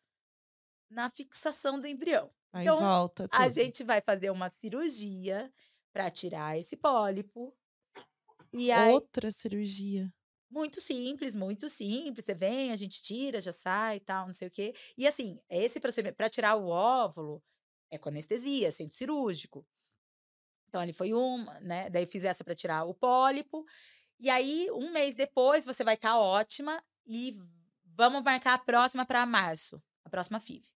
na 0.91 1.11
fixação 1.11 1.81
do 1.81 1.87
embrião. 1.87 2.31
Aí 2.53 2.65
então, 2.65 2.79
volta 2.79 3.29
tudo. 3.29 3.41
A 3.41 3.49
gente 3.49 3.83
vai 3.83 4.01
fazer 4.01 4.31
uma 4.31 4.49
cirurgia 4.49 5.53
para 5.93 6.11
tirar 6.11 6.59
esse 6.59 6.77
pólipo. 6.77 7.55
E 8.53 8.71
aí, 8.71 8.93
Outra 8.93 9.31
cirurgia. 9.31 10.13
Muito 10.51 10.81
simples, 10.81 11.35
muito 11.35 11.69
simples. 11.69 12.25
Você 12.25 12.35
vem, 12.35 12.73
a 12.73 12.77
gente 12.77 13.03
tira, 13.03 13.41
já 13.41 13.53
sai 13.53 13.97
e 13.97 14.01
tal, 14.01 14.27
não 14.27 14.33
sei 14.33 14.49
o 14.49 14.51
quê. 14.51 14.75
E 14.97 15.07
assim, 15.07 15.41
esse 15.49 15.81
procedimento, 15.81 16.17
para 16.17 16.29
tirar 16.29 16.55
o 16.57 16.69
óvulo, 16.69 17.43
é 17.91 17.99
com 17.99 18.09
anestesia, 18.09 18.73
centro 18.73 18.97
cirúrgico. 18.97 19.67
Então, 20.69 20.81
ali 20.81 20.93
foi 20.93 21.13
uma, 21.13 21.59
né? 21.61 21.89
Daí 21.91 22.07
fiz 22.07 22.25
essa 22.25 22.45
para 22.45 22.55
tirar 22.55 22.85
o 22.85 22.95
pólipo. 22.95 23.65
E 24.19 24.29
aí, 24.31 24.69
um 24.73 24.91
mês 24.91 25.15
depois, 25.15 25.65
você 25.65 25.85
vai 25.85 25.95
estar 25.95 26.19
ótima 26.19 26.83
e 27.07 27.39
vamos 27.85 28.23
marcar 28.23 28.55
a 28.55 28.59
próxima 28.59 29.05
para 29.07 29.25
março, 29.27 29.83
a 30.05 30.11
próxima 30.11 30.41
FIV. 30.41 30.69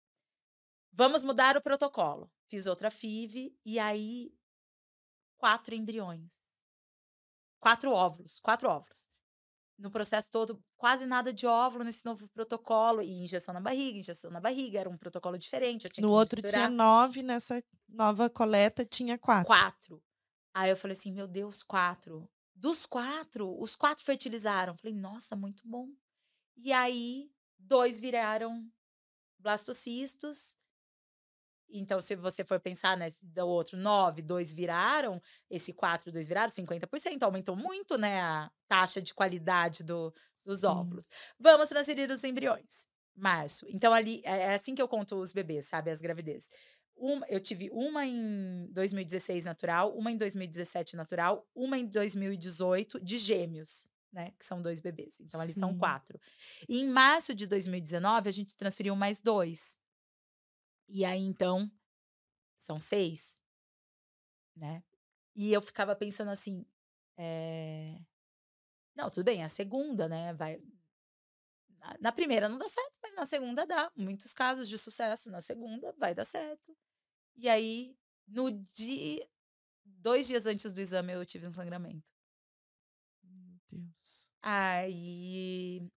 Vamos 0.92 1.24
mudar 1.24 1.56
o 1.56 1.62
protocolo. 1.62 2.30
Fiz 2.48 2.66
outra 2.66 2.90
FIV 2.90 3.56
e 3.64 3.78
aí, 3.78 4.32
quatro 5.36 5.74
embriões. 5.74 6.38
Quatro 7.60 7.92
óvulos, 7.92 8.40
quatro 8.40 8.68
óvulos. 8.68 9.08
No 9.80 9.90
processo 9.90 10.30
todo, 10.30 10.62
quase 10.76 11.06
nada 11.06 11.32
de 11.32 11.46
óvulo 11.46 11.82
nesse 11.82 12.04
novo 12.04 12.28
protocolo. 12.28 13.00
E 13.00 13.24
injeção 13.24 13.54
na 13.54 13.60
barriga, 13.60 13.98
injeção 13.98 14.30
na 14.30 14.38
barriga. 14.38 14.78
Era 14.78 14.90
um 14.90 14.98
protocolo 14.98 15.38
diferente. 15.38 15.88
No 16.02 16.10
outro 16.10 16.36
misturar 16.36 16.66
tinha 16.66 16.68
nove, 16.68 17.22
nessa 17.22 17.64
nova 17.88 18.28
coleta 18.28 18.84
tinha 18.84 19.16
quatro. 19.16 19.46
quatro. 19.46 20.02
Aí 20.52 20.68
eu 20.68 20.76
falei 20.76 20.94
assim, 20.94 21.10
meu 21.12 21.26
Deus, 21.26 21.62
quatro. 21.62 22.28
Dos 22.54 22.84
quatro, 22.84 23.58
os 23.58 23.74
quatro 23.74 24.04
fertilizaram. 24.04 24.76
Falei, 24.76 24.94
nossa, 24.94 25.34
muito 25.34 25.66
bom. 25.66 25.88
E 26.58 26.74
aí, 26.74 27.32
dois 27.58 27.98
viraram 27.98 28.70
blastocistos. 29.38 30.54
Então, 31.72 32.00
se 32.00 32.16
você 32.16 32.44
for 32.44 32.60
pensar, 32.60 32.96
né, 32.96 33.10
do 33.22 33.46
outro, 33.46 33.76
nove, 33.76 34.22
dois 34.22 34.52
viraram, 34.52 35.20
esse 35.50 35.72
quatro, 35.72 36.10
dois 36.12 36.26
viraram, 36.26 36.50
50%. 36.50 37.22
Aumentou 37.22 37.56
muito, 37.56 37.96
né, 37.96 38.20
a 38.20 38.50
taxa 38.68 39.00
de 39.00 39.14
qualidade 39.14 39.84
do, 39.84 40.12
dos 40.44 40.60
Sim. 40.60 40.66
óvulos. 40.66 41.08
Vamos 41.38 41.68
transferir 41.68 42.10
os 42.10 42.24
embriões. 42.24 42.86
Março. 43.16 43.66
Então, 43.68 43.92
ali, 43.92 44.20
é 44.24 44.30
é 44.40 44.54
assim 44.54 44.74
que 44.74 44.80
eu 44.80 44.88
conto 44.88 45.16
os 45.16 45.32
bebês, 45.32 45.66
sabe, 45.66 45.90
as 45.90 46.00
gravidezes. 46.00 46.50
Uma, 46.96 47.26
eu 47.28 47.40
tive 47.40 47.70
uma 47.72 48.04
em 48.06 48.68
2016 48.72 49.44
natural, 49.44 49.96
uma 49.96 50.10
em 50.10 50.16
2017 50.16 50.96
natural, 50.96 51.46
uma 51.54 51.78
em 51.78 51.86
2018 51.86 53.00
de 53.00 53.16
gêmeos, 53.16 53.88
né? 54.12 54.32
Que 54.38 54.44
são 54.44 54.60
dois 54.60 54.80
bebês. 54.80 55.18
Então, 55.20 55.40
ali 55.40 55.52
são 55.52 55.72
Sim. 55.72 55.78
quatro. 55.78 56.20
E 56.68 56.80
em 56.80 56.88
março 56.88 57.34
de 57.34 57.46
2019, 57.46 58.28
a 58.28 58.32
gente 58.32 58.54
transferiu 58.56 58.94
mais 58.94 59.20
dois. 59.20 59.78
E 60.90 61.04
aí, 61.06 61.20
então, 61.22 61.70
são 62.58 62.78
seis, 62.78 63.40
né? 64.56 64.82
E 65.34 65.52
eu 65.52 65.60
ficava 65.62 65.94
pensando 65.96 66.30
assim, 66.30 66.64
é... 67.16 67.98
não, 68.96 69.10
tudo 69.10 69.24
bem, 69.24 69.42
a 69.44 69.48
segunda, 69.48 70.08
né? 70.08 70.34
Vai... 70.34 70.60
Na- 71.78 71.96
Na 72.00 72.12
primeira 72.12 72.48
não 72.48 72.58
dá 72.58 72.68
certo, 72.68 72.98
mas 73.02 73.14
na 73.14 73.26
segunda 73.26 73.66
dá. 73.66 73.90
Muitos 73.96 74.34
casos 74.34 74.68
de 74.68 74.78
sucesso. 74.78 75.30
Na 75.30 75.40
segunda 75.40 75.94
vai 75.98 76.14
dar 76.14 76.24
certo. 76.24 76.76
E 77.36 77.48
aí, 77.48 77.96
no 78.28 78.50
dia. 78.52 79.26
Dois 79.84 80.28
dias 80.28 80.46
antes 80.46 80.72
do 80.72 80.80
exame, 80.80 81.12
eu 81.14 81.26
tive 81.26 81.46
um 81.46 81.52
sangramento. 81.52 82.12
Meu 83.22 83.58
Deus. 83.68 84.28
Aí 84.42 85.90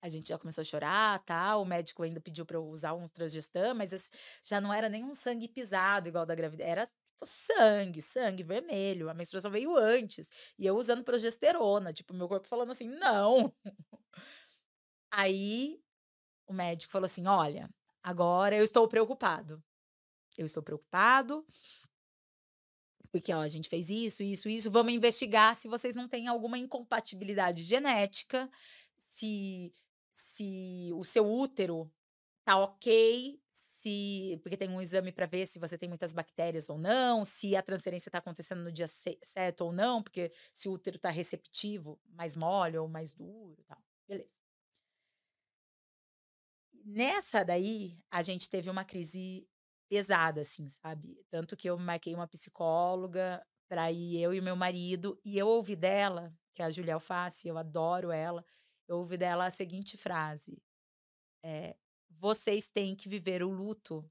a 0.00 0.08
gente 0.08 0.28
já 0.28 0.38
começou 0.38 0.62
a 0.62 0.64
chorar, 0.64 1.18
tal. 1.24 1.62
O 1.62 1.64
médico 1.64 2.02
ainda 2.02 2.20
pediu 2.20 2.46
para 2.46 2.56
eu 2.56 2.66
usar 2.66 2.94
um 2.94 3.06
transgestam, 3.06 3.74
mas 3.74 3.92
esse 3.92 4.10
já 4.42 4.60
não 4.60 4.72
era 4.72 4.88
nem 4.88 5.04
um 5.04 5.14
sangue 5.14 5.48
pisado 5.48 6.08
igual 6.08 6.24
da 6.24 6.34
gravidez, 6.34 6.68
era 6.68 6.86
tipo 6.86 7.24
sangue, 7.24 8.00
sangue 8.00 8.42
vermelho. 8.42 9.08
A 9.08 9.14
menstruação 9.14 9.50
veio 9.50 9.76
antes 9.76 10.30
e 10.58 10.66
eu 10.66 10.76
usando 10.76 11.04
progesterona, 11.04 11.92
tipo 11.92 12.14
meu 12.14 12.28
corpo 12.28 12.46
falando 12.46 12.70
assim, 12.70 12.88
não. 12.88 13.52
Aí 15.10 15.80
o 16.46 16.52
médico 16.52 16.92
falou 16.92 17.06
assim, 17.06 17.26
olha, 17.26 17.68
agora 18.02 18.56
eu 18.56 18.64
estou 18.64 18.86
preocupado. 18.86 19.62
Eu 20.36 20.46
estou 20.46 20.62
preocupado 20.62 21.44
porque 23.10 23.32
ó, 23.32 23.40
a 23.40 23.48
gente 23.48 23.68
fez 23.68 23.88
isso, 23.88 24.22
isso, 24.22 24.48
isso. 24.48 24.70
Vamos 24.70 24.92
investigar 24.92 25.56
se 25.56 25.66
vocês 25.68 25.96
não 25.96 26.08
têm 26.08 26.28
alguma 26.28 26.58
incompatibilidade 26.58 27.62
genética 27.62 28.50
se, 28.96 29.72
se 30.18 30.90
o 30.94 31.04
seu 31.04 31.30
útero 31.30 31.90
tá 32.44 32.56
ok, 32.58 33.40
se 33.48 34.40
porque 34.42 34.56
tem 34.56 34.68
um 34.70 34.80
exame 34.80 35.12
para 35.12 35.26
ver 35.26 35.46
se 35.46 35.58
você 35.60 35.78
tem 35.78 35.88
muitas 35.88 36.12
bactérias 36.12 36.68
ou 36.68 36.78
não, 36.78 37.24
se 37.24 37.54
a 37.56 37.62
transferência 37.62 38.08
está 38.08 38.18
acontecendo 38.18 38.62
no 38.64 38.72
dia 38.72 38.88
certo 38.88 39.62
ou 39.62 39.72
não, 39.72 40.02
porque 40.02 40.32
se 40.52 40.68
o 40.68 40.72
útero 40.72 40.96
está 40.96 41.10
receptivo, 41.10 42.00
mais 42.10 42.34
mole 42.36 42.78
ou 42.78 42.88
mais 42.88 43.12
duro, 43.12 43.62
tal. 43.66 43.78
Beleza. 44.08 44.36
Nessa 46.84 47.44
daí, 47.44 47.98
a 48.10 48.22
gente 48.22 48.48
teve 48.50 48.70
uma 48.70 48.84
crise 48.84 49.46
pesada, 49.88 50.40
assim, 50.40 50.66
sabe? 50.68 51.22
Tanto 51.30 51.56
que 51.56 51.68
eu 51.68 51.78
marquei 51.78 52.14
uma 52.14 52.26
psicóloga 52.26 53.44
para 53.68 53.92
ir 53.92 54.20
eu 54.20 54.34
e 54.34 54.40
meu 54.40 54.56
marido, 54.56 55.20
e 55.24 55.38
eu 55.38 55.46
ouvi 55.46 55.76
dela, 55.76 56.32
que 56.54 56.62
é 56.62 56.64
a 56.64 56.70
Julia 56.70 56.94
Alface, 56.94 57.46
eu 57.46 57.58
adoro 57.58 58.10
ela, 58.10 58.44
eu 58.88 58.98
ouvi 58.98 59.16
dela 59.16 59.46
a 59.46 59.50
seguinte 59.50 59.96
frase: 59.96 60.60
é, 61.42 61.76
vocês 62.10 62.68
têm 62.68 62.96
que 62.96 63.08
viver 63.08 63.42
o 63.42 63.50
luto. 63.50 64.10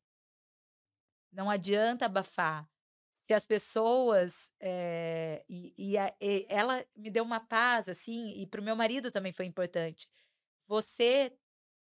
Não 1.31 1.49
adianta 1.49 2.05
abafar. 2.05 2.69
Se 3.11 3.33
as 3.33 3.45
pessoas. 3.45 4.51
É, 4.59 5.43
e, 5.49 5.73
e, 5.77 5.97
a, 5.97 6.15
e 6.21 6.45
ela 6.47 6.85
me 6.95 7.09
deu 7.09 7.23
uma 7.23 7.39
paz, 7.39 7.89
assim, 7.89 8.29
e 8.39 8.45
para 8.45 8.61
o 8.61 8.63
meu 8.63 8.75
marido 8.75 9.11
também 9.11 9.31
foi 9.31 9.45
importante. 9.45 10.07
Você 10.67 11.35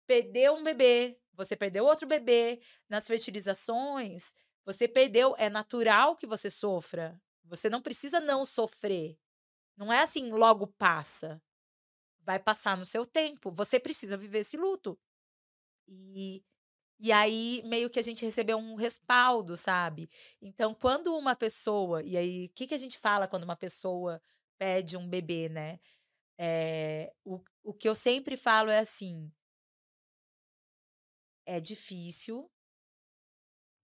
perdeu 0.07 0.55
um 0.55 0.65
bebê, 0.65 1.19
você 1.33 1.57
perdeu 1.57 1.85
outro 1.85 2.07
bebê. 2.07 2.61
Nas 2.89 3.07
fertilizações, 3.07 4.35
você 4.65 4.89
perdeu. 4.89 5.35
É 5.39 5.49
natural 5.49 6.17
que 6.17 6.27
você 6.27 6.51
sofra. 6.51 7.21
Você 7.45 7.71
não 7.71 7.83
precisa 7.83 8.21
não 8.21 8.45
sofrer. 8.45 9.19
Não 9.77 9.93
é 9.93 10.03
assim, 10.03 10.31
logo 10.31 10.67
passa. 10.67 11.41
Vai 12.25 12.39
passar 12.39 12.77
no 12.77 12.87
seu 12.87 13.05
tempo. 13.05 13.51
Você 13.51 13.81
precisa 13.81 14.17
viver 14.17 14.41
esse 14.41 14.57
luto. 14.57 14.99
E, 15.87 16.45
e 17.01 17.13
aí, 17.13 17.63
meio 17.65 17.91
que 17.91 17.99
a 17.99 18.03
gente 18.03 18.25
recebeu 18.25 18.59
um 18.59 18.77
respaldo, 18.77 19.57
sabe? 19.57 20.09
Então, 20.41 20.75
quando 20.75 21.17
uma 21.17 21.35
pessoa. 21.35 22.03
E 22.03 22.17
aí, 22.17 22.47
o 22.47 22.51
que, 22.51 22.67
que 22.67 22.75
a 22.75 22.79
gente 22.79 22.99
fala 22.99 23.29
quando 23.29 23.45
uma 23.45 23.57
pessoa 23.57 24.23
pede 24.59 24.97
um 24.97 25.09
bebê, 25.09 25.49
né? 25.49 25.81
É, 26.39 27.13
o, 27.25 27.41
o 27.63 27.75
que 27.75 27.89
eu 27.89 27.95
sempre 27.95 28.37
falo 28.37 28.71
é 28.71 28.79
assim: 28.79 29.33
é 31.47 31.61
difícil. 31.61 32.51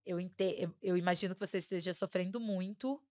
Eu, 0.07 0.19
eu, 0.21 0.75
eu 0.81 0.97
imagino 0.97 1.35
que 1.35 1.41
você 1.41 1.59
esteja 1.59 1.93
sofrendo 1.93 2.41
muito. 2.41 3.03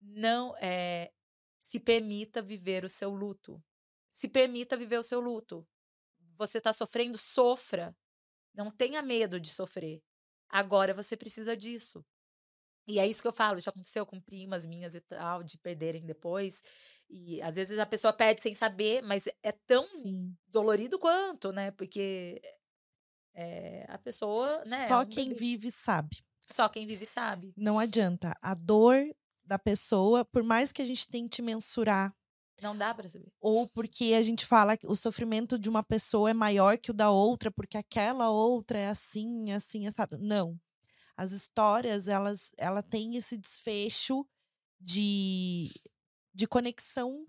Não 0.00 0.54
é, 0.58 1.12
se 1.60 1.80
permita 1.80 2.40
viver 2.40 2.84
o 2.84 2.88
seu 2.88 3.10
luto. 3.10 3.62
Se 4.16 4.28
permita 4.28 4.78
viver 4.78 4.96
o 4.96 5.02
seu 5.02 5.20
luto. 5.20 5.68
Você 6.38 6.56
está 6.56 6.72
sofrendo, 6.72 7.18
sofra. 7.18 7.94
Não 8.54 8.70
tenha 8.70 9.02
medo 9.02 9.38
de 9.38 9.50
sofrer. 9.50 10.02
Agora 10.48 10.94
você 10.94 11.18
precisa 11.18 11.54
disso. 11.54 12.02
E 12.88 12.98
é 12.98 13.06
isso 13.06 13.20
que 13.20 13.28
eu 13.28 13.32
falo, 13.32 13.60
já 13.60 13.68
aconteceu 13.70 14.06
com 14.06 14.18
primas 14.18 14.64
minhas 14.64 14.94
e 14.94 15.02
tal, 15.02 15.42
de 15.42 15.58
perderem 15.58 16.06
depois. 16.06 16.62
E 17.10 17.42
às 17.42 17.56
vezes 17.56 17.78
a 17.78 17.84
pessoa 17.84 18.10
perde 18.10 18.40
sem 18.40 18.54
saber, 18.54 19.02
mas 19.02 19.28
é 19.42 19.52
tão 19.52 19.82
Sim. 19.82 20.34
dolorido 20.46 20.98
quanto, 20.98 21.52
né? 21.52 21.70
Porque 21.72 22.40
é, 23.34 23.84
a 23.86 23.98
pessoa. 23.98 24.64
Né, 24.66 24.88
Só 24.88 25.02
é 25.02 25.04
um 25.04 25.08
quem 25.10 25.26
bebê. 25.26 25.38
vive 25.38 25.70
sabe. 25.70 26.24
Só 26.50 26.70
quem 26.70 26.86
vive 26.86 27.04
sabe. 27.04 27.52
Não 27.54 27.78
adianta. 27.78 28.34
A 28.40 28.54
dor 28.54 28.96
da 29.44 29.58
pessoa, 29.58 30.24
por 30.24 30.42
mais 30.42 30.72
que 30.72 30.80
a 30.80 30.86
gente 30.86 31.06
tente 31.06 31.42
mensurar 31.42 32.16
não 32.62 32.76
dá 32.76 32.94
para 32.94 33.08
saber. 33.08 33.30
Ou 33.40 33.68
porque 33.68 34.14
a 34.14 34.22
gente 34.22 34.46
fala 34.46 34.76
que 34.76 34.86
o 34.86 34.96
sofrimento 34.96 35.58
de 35.58 35.68
uma 35.68 35.82
pessoa 35.82 36.30
é 36.30 36.34
maior 36.34 36.78
que 36.78 36.90
o 36.90 36.94
da 36.94 37.10
outra, 37.10 37.50
porque 37.50 37.76
aquela 37.76 38.30
outra 38.30 38.78
é 38.78 38.88
assim, 38.88 39.52
assim, 39.52 39.86
assado. 39.86 40.18
Não. 40.18 40.58
As 41.16 41.32
histórias, 41.32 42.08
elas, 42.08 42.52
ela 42.56 42.82
tem 42.82 43.16
esse 43.16 43.36
desfecho 43.36 44.26
de, 44.80 45.70
de 46.34 46.46
conexão 46.46 47.26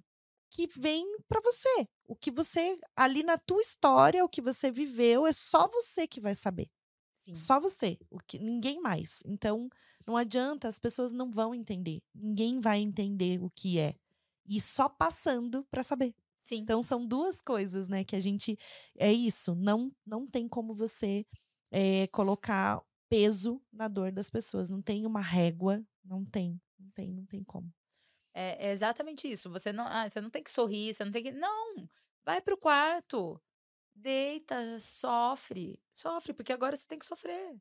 que 0.49 0.67
vem 0.67 1.05
para 1.27 1.41
você. 1.41 1.87
O 2.05 2.15
que 2.15 2.31
você, 2.31 2.79
ali 2.95 3.21
na 3.21 3.37
tua 3.37 3.61
história, 3.61 4.23
o 4.23 4.29
que 4.29 4.41
você 4.41 4.71
viveu, 4.71 5.27
é 5.27 5.33
só 5.33 5.67
você 5.67 6.07
que 6.07 6.21
vai 6.21 6.35
saber. 6.35 6.69
Sim. 7.15 7.33
Só 7.33 7.59
você, 7.59 7.97
o 8.09 8.19
que 8.19 8.39
ninguém 8.39 8.79
mais. 8.79 9.21
Então, 9.25 9.69
não 10.05 10.15
adianta, 10.15 10.69
as 10.69 10.79
pessoas 10.79 11.11
não 11.11 11.29
vão 11.29 11.53
entender. 11.53 12.01
Ninguém 12.15 12.61
vai 12.61 12.79
entender 12.79 13.41
o 13.41 13.49
que 13.49 13.77
é 13.77 13.95
e 14.47 14.59
só 14.61 14.87
passando 14.89 15.65
para 15.69 15.83
saber. 15.83 16.15
Sim. 16.37 16.57
Então 16.57 16.81
são 16.81 17.05
duas 17.05 17.41
coisas, 17.41 17.89
né, 17.89 18.03
que 18.03 18.15
a 18.15 18.19
gente 18.19 18.57
é 18.97 19.11
isso, 19.11 19.53
não 19.55 19.91
não 20.05 20.25
tem 20.25 20.47
como 20.47 20.73
você 20.73 21.25
é, 21.71 22.07
colocar 22.07 22.81
peso 23.09 23.61
na 23.71 23.87
dor 23.87 24.11
das 24.11 24.29
pessoas, 24.29 24.69
não 24.69 24.81
tem 24.81 25.05
uma 25.05 25.21
régua, 25.21 25.83
não 26.03 26.23
tem, 26.25 26.61
não 26.79 26.89
tem, 26.91 27.13
não 27.13 27.25
tem 27.25 27.43
como. 27.43 27.71
É, 28.33 28.67
é 28.69 28.71
exatamente 28.71 29.29
isso. 29.29 29.49
Você 29.49 29.73
não, 29.73 29.85
ah, 29.87 30.07
você 30.07 30.21
não 30.21 30.29
tem 30.29 30.43
que 30.43 30.51
sorrir, 30.51 30.93
você 30.93 31.03
não 31.03 31.11
tem 31.11 31.23
que, 31.23 31.31
não, 31.31 31.89
vai 32.25 32.41
pro 32.41 32.57
quarto, 32.57 33.41
deita, 33.95 34.79
sofre, 34.79 35.81
sofre 35.91 36.33
porque 36.33 36.53
agora 36.53 36.75
você 36.75 36.85
tem 36.87 36.99
que 36.99 37.05
sofrer 37.05 37.59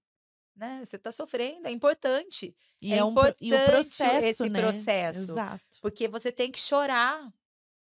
né? 0.57 0.83
Você 0.83 0.97
está 0.97 1.13
sofrendo, 1.13 1.69
é 1.69 1.71
importante. 1.71 2.57
E 2.81 2.93
é, 2.93 2.99
é 2.99 3.05
um, 3.05 3.11
importante 3.11 3.45
e 3.45 3.55
o 3.55 3.65
processo, 3.67 4.27
esse 4.27 4.49
né? 4.49 4.61
processo. 4.61 5.33
Exato. 5.33 5.65
Porque 5.83 6.09
você 6.09 6.33
tem 6.33 6.51
que 6.51 6.59
chorar. 6.59 7.31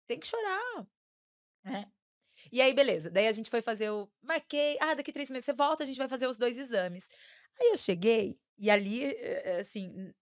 Tem 0.08 0.20
que 0.20 0.28
chorar. 0.28 0.88
Né? 1.64 1.86
E 2.52 2.62
aí, 2.62 2.74
beleza. 2.74 3.10
Daí 3.10 3.28
a 3.28 3.32
gente 3.32 3.50
foi 3.50 3.62
fazer 3.62 3.90
o. 3.90 4.08
Marquei. 4.22 4.78
Ah, 4.80 4.94
daqui 4.94 5.12
três 5.12 5.30
meses 5.30 5.46
você 5.46 5.54
volta, 5.54 5.84
a 5.84 5.86
gente 5.86 5.98
vai 5.98 6.08
fazer 6.08 6.28
os 6.28 6.38
dois 6.38 6.58
exames. 6.58 7.10
Aí 7.60 7.72
eu 7.72 7.78
cheguei, 7.78 8.40
e 8.58 8.70
ali, 8.70 9.04
eh, 9.04 9.42
eh, 9.46 9.60
assim. 9.60 10.14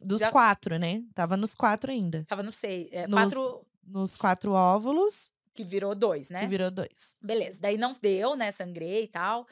Dos 0.00 0.20
já... 0.20 0.30
quatro, 0.30 0.78
né? 0.78 1.02
Tava 1.14 1.36
nos 1.36 1.54
quatro 1.54 1.90
ainda. 1.90 2.24
Tava 2.28 2.42
no 2.42 2.52
seis. 2.52 2.88
É, 2.92 3.06
nos, 3.06 3.14
quatro. 3.14 3.66
Nos 3.82 4.16
quatro 4.16 4.52
óvulos. 4.52 5.32
Que 5.54 5.64
virou 5.64 5.94
dois, 5.94 6.28
né? 6.28 6.40
Que 6.40 6.46
virou 6.46 6.70
dois. 6.70 7.16
Beleza. 7.20 7.58
Daí 7.60 7.78
não 7.78 7.94
deu, 8.00 8.36
né? 8.36 8.52
Sangrei 8.52 9.04
e 9.04 9.08
tal 9.08 9.46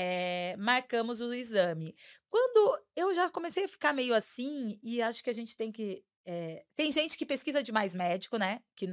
é, 0.00 0.54
marcamos 0.56 1.20
o 1.20 1.34
exame. 1.34 1.92
Quando 2.30 2.80
eu 2.94 3.12
já 3.12 3.28
comecei 3.28 3.64
a 3.64 3.68
ficar 3.68 3.92
meio 3.92 4.14
assim, 4.14 4.78
e 4.80 5.02
acho 5.02 5.24
que 5.24 5.30
a 5.30 5.32
gente 5.32 5.56
tem 5.56 5.72
que. 5.72 6.04
É, 6.24 6.64
tem 6.76 6.92
gente 6.92 7.18
que 7.18 7.26
pesquisa 7.26 7.64
demais 7.64 7.94
médico, 7.94 8.36
né? 8.36 8.60
Que 8.76 8.86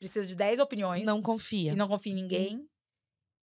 precisa 0.00 0.26
de 0.26 0.34
10 0.34 0.58
opiniões. 0.58 1.06
Não 1.06 1.22
confia. 1.22 1.72
E 1.72 1.76
não 1.76 1.86
confia 1.86 2.12
em 2.12 2.16
ninguém. 2.16 2.56
Hum. 2.56 2.68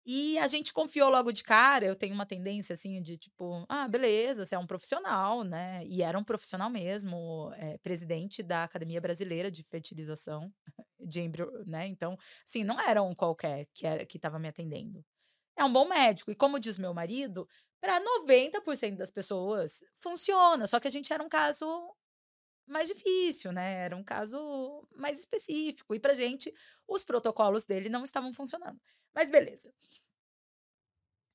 E 0.05 0.37
a 0.39 0.47
gente 0.49 0.71
confiou 0.71 1.09
logo 1.09 1.33
de 1.33 1.43
cara. 1.43 1.87
Eu 1.87 1.97
tenho 1.97 2.13
uma 2.13 2.27
tendência 2.27 2.75
assim 2.75 3.01
de 3.01 3.17
tipo, 3.17 3.65
ah, 3.71 3.89
beleza, 3.89 4.45
você 4.45 4.55
é 4.55 4.59
um 4.59 4.67
profissional, 4.67 5.45
né? 5.45 5.87
E 5.87 6.03
era 6.03 6.19
um 6.19 6.25
profissional 6.25 6.69
mesmo, 6.69 7.53
é, 7.55 7.79
presidente 7.79 8.43
da 8.43 8.65
Academia 8.65 9.01
Brasileira 9.01 9.51
de 9.51 9.63
Fertilização 9.63 10.53
de 11.01 11.23
Embrio, 11.23 11.51
né? 11.65 11.87
Então, 11.87 12.19
assim, 12.47 12.65
não 12.65 12.79
era 12.79 13.03
um 13.03 13.15
qualquer 13.15 13.67
que 13.73 13.87
era 13.87 14.05
que 14.05 14.19
estava 14.19 14.39
me 14.39 14.49
atendendo 14.49 15.03
é 15.57 15.65
um 15.65 15.73
bom 15.73 15.87
médico. 15.87 16.31
E 16.31 16.35
como 16.35 16.61
diz 16.61 16.79
meu 16.79 16.95
marido, 16.95 17.49
para 17.81 18.01
90% 18.01 18.97
das 18.97 19.11
pessoas 19.11 19.83
funciona. 20.01 20.67
Só 20.67 20.79
que 20.79 20.89
a 20.89 20.91
gente 20.91 21.13
era 21.13 21.23
um 21.23 21.29
caso 21.29 21.67
mais 22.67 22.89
difícil, 22.89 23.53
né? 23.53 23.85
Era 23.85 23.97
um 23.97 24.05
caso 24.05 24.87
mais 24.95 25.19
específico. 25.19 25.95
E 25.95 26.01
pra 26.01 26.15
gente, 26.15 26.53
os 26.87 27.05
protocolos 27.05 27.65
dele 27.65 27.89
não 27.89 28.05
estavam 28.05 28.33
funcionando. 28.33 28.81
Mas 29.15 29.31
beleza. 29.31 29.73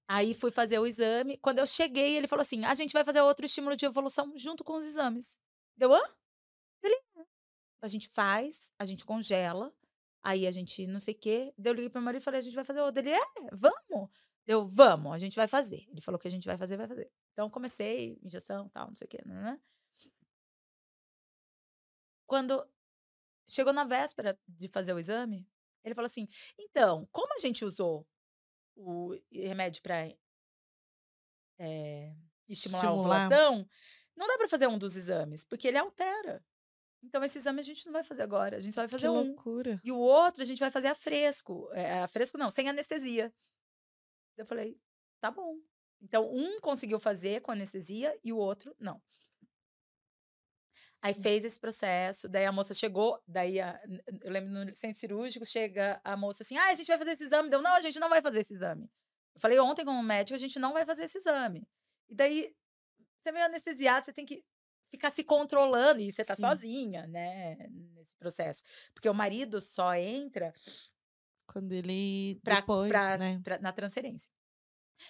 Aí 0.10 0.34
fui 0.34 0.52
fazer 0.52 0.80
o 0.80 0.88
exame. 0.88 1.38
Quando 1.38 1.60
eu 1.60 1.68
cheguei, 1.68 2.16
ele 2.16 2.28
falou 2.28 2.42
assim: 2.42 2.64
a 2.66 2.74
gente 2.74 2.94
vai 2.94 3.04
fazer 3.04 3.22
outro 3.22 3.46
estímulo 3.46 3.76
de 3.76 3.86
evolução 3.86 4.34
junto 4.38 4.64
com 4.64 4.76
os 4.76 4.86
exames. 4.86 5.38
Deu, 5.76 5.94
hã? 5.94 6.02
Ele, 6.82 7.00
a 7.82 7.88
gente 7.88 8.08
faz, 8.08 8.72
a 8.80 8.86
gente 8.86 9.06
congela, 9.06 9.74
Aí 10.28 10.46
a 10.46 10.52
gente, 10.52 10.86
não 10.88 11.00
sei 11.00 11.14
o 11.14 11.18
quê. 11.18 11.54
Deu, 11.58 11.72
liguei 11.72 11.90
pro 11.90 12.02
meu 12.02 12.06
marido 12.06 12.22
e 12.22 12.24
falei, 12.26 12.40
a 12.40 12.44
gente 12.44 12.54
vai 12.54 12.66
fazer 12.66 12.82
outro. 12.82 13.02
Ele, 13.02 13.12
é, 13.12 13.20
vamos. 13.54 14.10
Deu, 14.46 14.68
vamos, 14.68 15.14
a 15.14 15.18
gente 15.18 15.38
vai 15.38 15.48
fazer. 15.48 15.88
Ele 15.90 16.02
falou 16.02 16.20
que 16.20 16.28
a 16.28 16.32
gente 16.32 16.46
vai 16.46 16.58
fazer, 16.58 16.76
vai 16.76 16.86
fazer. 16.86 17.10
Então 17.32 17.50
comecei, 17.50 18.20
injeção, 18.22 18.68
tal, 18.68 18.88
não 18.88 18.96
sei 18.96 19.06
o 19.06 19.10
quê, 19.10 19.20
né? 19.26 19.58
Quando 22.26 22.70
chegou 23.48 23.72
na 23.72 23.86
véspera 23.86 24.38
de 24.46 24.68
fazer 24.68 24.92
o 24.92 25.00
exame, 25.00 25.48
ele 25.82 25.96
falou 25.96 26.08
assim: 26.08 26.28
então, 26.60 27.08
como 27.10 27.34
a 27.34 27.40
gente 27.40 27.64
usou 27.64 28.06
o 28.76 29.16
remédio 29.32 29.82
para 29.82 30.08
é, 30.08 30.18
eh, 31.58 32.16
estimular, 32.50 32.84
estimular 32.84 32.86
a 32.86 32.94
ovulação, 32.94 33.70
não 34.14 34.28
dá 34.28 34.38
para 34.38 34.50
fazer 34.50 34.68
um 34.68 34.78
dos 34.78 34.98
exames, 34.98 35.46
porque 35.46 35.70
ele 35.70 35.78
altera. 35.78 36.44
Então, 37.08 37.24
esse 37.24 37.38
exame 37.38 37.62
a 37.62 37.64
gente 37.64 37.86
não 37.86 37.94
vai 37.94 38.04
fazer 38.04 38.22
agora. 38.22 38.58
A 38.58 38.60
gente 38.60 38.76
só 38.76 38.82
vai 38.82 38.88
fazer 38.90 39.08
que 39.08 39.10
um. 39.10 39.14
loucura. 39.14 39.80
E 39.82 39.92
o 39.92 39.98
outro 39.98 40.42
a 40.42 40.46
gente 40.46 40.60
vai 40.60 40.70
fazer 40.70 40.90
a 40.90 40.96
fresco. 40.96 41.70
É, 41.72 42.02
a 42.02 42.08
fresco 42.08 42.38
não, 42.38 42.52
sem 42.52 42.68
anestesia. 42.68 43.34
Eu 44.36 44.46
falei, 44.46 44.78
tá 45.22 45.32
bom. 45.32 45.58
Então, 46.02 46.30
um 46.32 46.60
conseguiu 46.60 47.00
fazer 47.00 47.42
com 47.42 47.52
anestesia 47.52 48.14
e 48.24 48.34
o 48.34 48.38
outro 48.38 48.76
não. 48.78 49.02
Aí 51.02 51.14
fez 51.14 51.46
esse 51.46 51.60
processo, 51.60 52.28
daí 52.28 52.46
a 52.46 52.52
moça 52.52 52.74
chegou, 52.74 53.22
daí 53.26 53.62
a, 53.62 53.80
eu 54.22 54.32
lembro 54.32 54.50
no 54.50 54.74
centro 54.74 55.00
cirúrgico, 55.00 55.46
chega 55.46 56.02
a 56.04 56.18
moça 56.18 56.44
assim: 56.44 56.58
ah, 56.58 56.70
a 56.70 56.74
gente 56.74 56.88
vai 56.88 56.98
fazer 56.98 57.12
esse 57.12 57.24
exame. 57.24 57.50
Deu, 57.50 57.62
não, 57.62 57.76
a 57.76 57.80
gente 57.80 58.00
não 58.00 58.10
vai 58.10 58.22
fazer 58.22 58.42
esse 58.42 58.54
exame. 58.54 58.92
Eu 59.34 59.40
falei 59.40 59.60
ontem 59.60 59.86
como 59.86 60.04
médico, 60.04 60.36
a 60.36 60.40
gente 60.40 60.60
não 60.60 60.74
vai 60.74 60.86
fazer 60.86 61.06
esse 61.06 61.20
exame. 61.20 61.66
E 62.10 62.16
daí, 62.16 62.54
você 63.20 63.30
é 63.30 63.32
meio 63.32 63.46
anestesiado, 63.46 64.06
você 64.06 64.14
tem 64.14 64.26
que 64.26 64.44
ficar 64.90 65.12
se 65.12 65.24
controlando, 65.24 66.00
e 66.00 66.12
você 66.12 66.24
tá 66.24 66.36
Sim. 66.36 66.42
sozinha, 66.42 67.08
né, 67.08 67.56
nesse 67.94 68.16
processo. 68.16 68.64
Porque 68.94 69.10
o 69.10 69.14
marido 69.14 69.60
só 69.60 69.94
entra 69.96 70.54
quando 71.46 71.72
ele 71.72 72.40
pra, 72.44 72.62
depois, 72.62 72.90
pra, 72.90 73.18
né? 73.18 73.42
Pra, 73.44 73.60
na 73.60 73.72
transferência. 73.72 74.32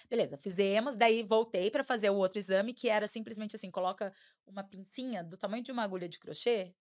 Beleza, 0.08 0.36
fizemos, 0.36 0.96
daí 0.96 1.22
voltei 1.22 1.70
para 1.70 1.82
fazer 1.82 2.10
o 2.10 2.16
outro 2.16 2.38
exame, 2.38 2.74
que 2.74 2.88
era 2.88 3.06
simplesmente 3.06 3.56
assim, 3.56 3.70
coloca 3.70 4.12
uma 4.46 4.62
pincinha 4.62 5.24
do 5.24 5.36
tamanho 5.36 5.62
de 5.62 5.72
uma 5.72 5.82
agulha 5.82 6.08
de 6.08 6.18
crochê, 6.18 6.74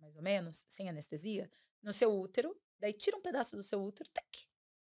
mais 0.00 0.16
ou 0.16 0.22
menos, 0.22 0.64
sem 0.68 0.88
anestesia, 0.88 1.50
no 1.82 1.92
seu 1.92 2.12
útero, 2.18 2.60
daí 2.78 2.92
tira 2.92 3.16
um 3.16 3.22
pedaço 3.22 3.56
do 3.56 3.62
seu 3.62 3.82
útero, 3.82 4.10
tac, 4.10 4.48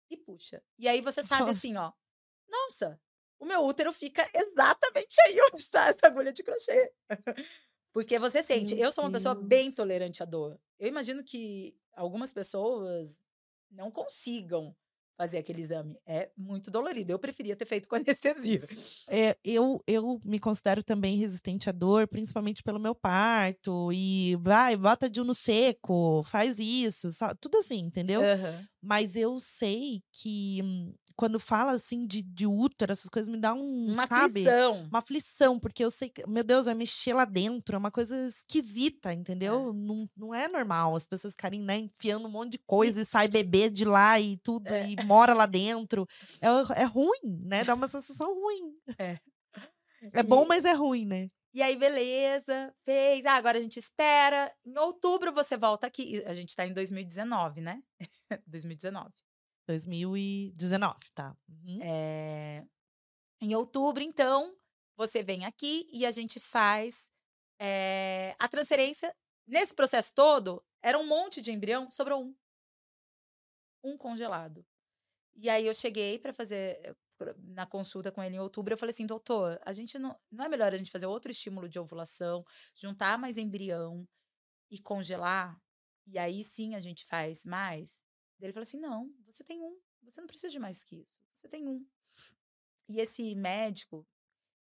e 0.10 0.17
puxa. 0.17 0.63
E 0.77 0.88
aí 0.88 1.01
você 1.01 1.21
sabe 1.21 1.51
assim, 1.51 1.75
ó, 1.75 1.91
nossa, 2.49 2.99
o 3.39 3.45
meu 3.45 3.63
útero 3.63 3.91
fica 3.93 4.28
exatamente 4.34 5.15
aí 5.25 5.38
onde 5.52 5.62
está 5.62 5.88
essa 5.88 6.08
agulha 6.08 6.34
de 6.34 6.43
crochê. 6.43 6.91
Porque 7.93 8.19
você 8.19 8.43
sente. 8.43 8.75
Meu 8.75 8.86
eu 8.86 8.91
sou 8.91 9.04
uma 9.04 9.10
Deus. 9.10 9.23
pessoa 9.23 9.36
bem 9.36 9.71
tolerante 9.71 10.21
à 10.21 10.25
dor. 10.25 10.60
Eu 10.78 10.88
imagino 10.88 11.23
que 11.23 11.75
algumas 11.93 12.32
pessoas 12.32 13.21
não 13.71 13.89
consigam 13.89 14.75
fazer 15.19 15.39
aquele 15.39 15.62
exame. 15.62 15.99
É 16.06 16.32
muito 16.38 16.71
dolorido. 16.71 17.12
Eu 17.12 17.19
preferia 17.19 17.54
ter 17.54 17.65
feito 17.65 17.89
com 17.89 17.95
anestesia. 17.97 18.58
É, 19.10 19.38
eu, 19.43 19.84
eu 19.86 20.17
me 20.23 20.39
considero 20.39 20.82
também 20.82 21.17
resistente 21.17 21.69
à 21.69 21.73
dor, 21.73 22.08
principalmente 22.08 22.63
pelo 22.63 22.80
meu 22.80 22.95
parto. 22.95 23.91
E 23.91 24.38
vai, 24.38 24.78
bota 24.78 25.10
de 25.10 25.19
um 25.19 25.25
no 25.25 25.36
seco, 25.36 26.23
faz 26.23 26.58
isso, 26.58 27.10
tudo 27.41 27.58
assim, 27.58 27.80
entendeu? 27.80 28.21
Uhum. 28.21 28.65
Mas 28.82 29.15
eu 29.15 29.39
sei 29.39 30.02
que 30.12 30.62
hum, 30.63 30.94
quando 31.20 31.38
fala 31.38 31.74
assim 31.74 32.08
de, 32.08 32.22
de 32.22 32.48
útero, 32.48 32.94
essas 32.94 33.10
coisas 33.10 33.28
me 33.28 33.38
dá 33.38 33.54
um. 33.54 33.92
Uma 33.92 34.08
sabe? 34.08 34.48
aflição. 34.48 34.84
Uma 34.86 35.00
aflição, 35.00 35.60
porque 35.60 35.84
eu 35.84 35.92
sei 35.92 36.08
que, 36.08 36.26
meu 36.26 36.46
Deus, 36.46 36.65
vai 36.65 36.74
mexer 36.74 37.13
lá 37.13 37.26
dentro, 37.26 37.76
é 37.76 37.78
uma 37.78 37.92
coisa 37.92 38.15
esquisita, 38.26 39.13
entendeu? 39.13 39.70
É. 39.70 39.74
Não, 39.74 40.10
não 40.15 40.34
é 40.34 40.48
normal 40.48 40.96
as 40.96 41.06
pessoas 41.06 41.34
ficarem, 41.34 41.60
né, 41.62 41.78
enfiando 41.78 42.26
um 42.30 42.32
monte 42.32 42.54
de 42.54 42.60
coisa 42.60 43.02
e, 43.02 43.04
e 43.04 43.06
sai 43.06 43.28
bebê 43.28 43.70
de 43.70 43.84
lá 43.84 44.18
e 44.18 44.38
tudo, 44.38 44.74
é. 44.74 44.89
e 44.92 45.04
mora 45.04 45.34
lá 45.34 45.46
dentro. 45.46 46.08
É, 46.39 46.48
é 46.82 46.86
ruim, 46.86 47.42
né? 47.44 47.65
Dá 47.65 47.74
uma 47.74 47.89
sensação 47.89 48.34
ruim. 48.34 48.74
É. 48.98 49.20
É 50.13 50.24
bom, 50.24 50.46
mas 50.48 50.63
é 50.63 50.72
ruim, 50.72 51.06
né? 51.06 51.28
E 51.53 51.63
aí, 51.63 51.75
beleza, 51.75 52.73
fez. 52.85 53.25
Ah, 53.25 53.33
agora 53.33 53.57
a 53.57 53.62
gente 53.62 53.79
espera. 53.79 54.55
Em 54.63 54.77
outubro 54.77 55.33
você 55.33 55.57
volta 55.57 55.88
aqui. 55.88 56.23
A 56.25 56.33
gente 56.33 56.55
tá 56.55 56.65
em 56.65 56.73
2019, 56.73 57.62
né? 57.62 57.81
2019. 58.45 59.12
2019, 59.67 60.97
tá. 61.13 61.35
Uhum. 61.47 61.79
É... 61.81 62.65
Em 63.41 63.55
outubro, 63.55 64.03
então, 64.03 64.55
você 64.97 65.23
vem 65.23 65.45
aqui 65.45 65.88
e 65.91 66.05
a 66.05 66.12
gente 66.12 66.39
faz 66.39 67.09
é... 67.59 68.35
a 68.38 68.47
transferência. 68.47 69.15
Nesse 69.47 69.73
processo 69.73 70.13
todo, 70.13 70.63
era 70.83 70.97
um 70.99 71.07
monte 71.07 71.41
de 71.41 71.51
embrião, 71.51 71.89
sobrou 71.89 72.23
um. 72.23 72.35
Um 73.83 73.97
congelado. 73.97 74.63
E 75.35 75.49
aí 75.49 75.65
eu 75.65 75.73
cheguei 75.73 76.19
para 76.19 76.33
fazer 76.33 76.95
na 77.38 77.65
consulta 77.65 78.12
com 78.12 78.23
ele 78.23 78.36
em 78.36 78.39
outubro, 78.39 78.73
eu 78.73 78.77
falei 78.77 78.91
assim, 78.91 79.05
doutor, 79.05 79.60
a 79.65 79.73
gente 79.73 79.97
não, 79.97 80.17
não 80.32 80.45
é 80.45 80.49
melhor 80.49 80.73
a 80.73 80.77
gente 80.77 80.91
fazer 80.91 81.05
outro 81.05 81.32
estímulo 81.32 81.67
de 81.67 81.79
ovulação, 81.79 82.45
juntar 82.75 83.17
mais 83.17 83.38
embrião 83.38 84.08
e 84.71 84.79
congelar? 84.79 85.60
E 86.05 86.17
aí 86.17 86.43
sim 86.43 86.75
a 86.75 86.79
gente 86.79 87.05
faz 87.05 87.45
mais? 87.45 88.03
Ele 88.39 88.53
falou 88.53 88.63
assim: 88.63 88.79
não, 88.79 89.13
você 89.25 89.43
tem 89.43 89.62
um. 89.62 89.77
Você 90.03 90.21
não 90.21 90.27
precisa 90.27 90.49
de 90.49 90.60
mais 90.60 90.84
que 90.84 90.95
isso. 90.95 91.19
Você 91.34 91.47
tem 91.47 91.67
um. 91.67 91.86
E 92.88 92.99
esse 92.99 93.36
médico, 93.36 94.08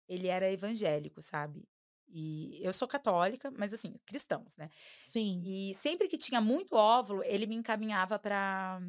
ele 0.08 0.26
era 0.26 0.50
evangélico, 0.50 1.22
sabe? 1.22 1.68
E 2.08 2.60
eu 2.62 2.72
sou 2.72 2.88
católica, 2.88 3.50
mas 3.50 3.72
assim, 3.72 3.98
cristãos, 4.04 4.56
né? 4.56 4.70
Sim. 4.96 5.38
E 5.44 5.74
sempre 5.74 6.08
que 6.08 6.16
tinha 6.16 6.40
muito 6.40 6.74
óvulo, 6.74 7.22
ele 7.24 7.46
me 7.46 7.54
encaminhava 7.54 8.18
para 8.18 8.80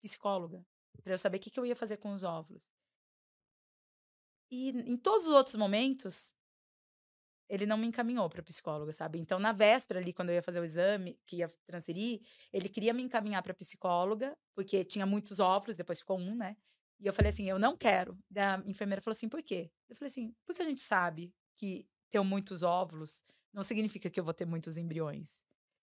psicóloga, 0.00 0.64
para 1.02 1.14
eu 1.14 1.18
saber 1.18 1.38
o 1.38 1.40
que, 1.40 1.50
que 1.50 1.58
eu 1.58 1.66
ia 1.66 1.76
fazer 1.76 1.96
com 1.96 2.12
os 2.12 2.22
óvulos. 2.22 2.70
E 4.50 4.70
em 4.70 4.96
todos 4.96 5.26
os 5.26 5.32
outros 5.32 5.56
momentos, 5.56 6.32
ele 7.48 7.66
não 7.66 7.76
me 7.76 7.86
encaminhou 7.86 8.28
para 8.28 8.42
psicóloga, 8.42 8.92
sabe? 8.92 9.18
Então, 9.18 9.38
na 9.38 9.52
véspera 9.52 10.00
ali, 10.00 10.12
quando 10.12 10.30
eu 10.30 10.34
ia 10.34 10.42
fazer 10.42 10.60
o 10.60 10.64
exame, 10.64 11.18
que 11.26 11.36
ia 11.36 11.48
transferir, 11.66 12.20
ele 12.52 12.68
queria 12.68 12.92
me 12.92 13.02
encaminhar 13.02 13.42
para 13.42 13.54
psicóloga, 13.54 14.36
porque 14.54 14.84
tinha 14.84 15.06
muitos 15.06 15.40
óvulos, 15.40 15.76
depois 15.76 16.00
ficou 16.00 16.18
um, 16.18 16.34
né? 16.34 16.56
E 17.00 17.06
eu 17.06 17.12
falei 17.12 17.30
assim, 17.30 17.48
eu 17.48 17.58
não 17.58 17.76
quero. 17.76 18.16
A 18.36 18.62
enfermeira 18.66 19.02
falou 19.02 19.12
assim, 19.12 19.28
por 19.28 19.42
quê? 19.42 19.70
Eu 19.88 19.96
falei 19.96 20.08
assim, 20.08 20.34
porque 20.46 20.62
a 20.62 20.64
gente 20.64 20.80
sabe 20.80 21.34
que 21.56 21.86
ter 22.10 22.20
muitos 22.20 22.62
óvulos 22.62 23.22
não 23.52 23.62
significa 23.62 24.08
que 24.08 24.18
eu 24.18 24.24
vou 24.24 24.34
ter 24.34 24.46
muitos 24.46 24.76
embriões. 24.76 25.42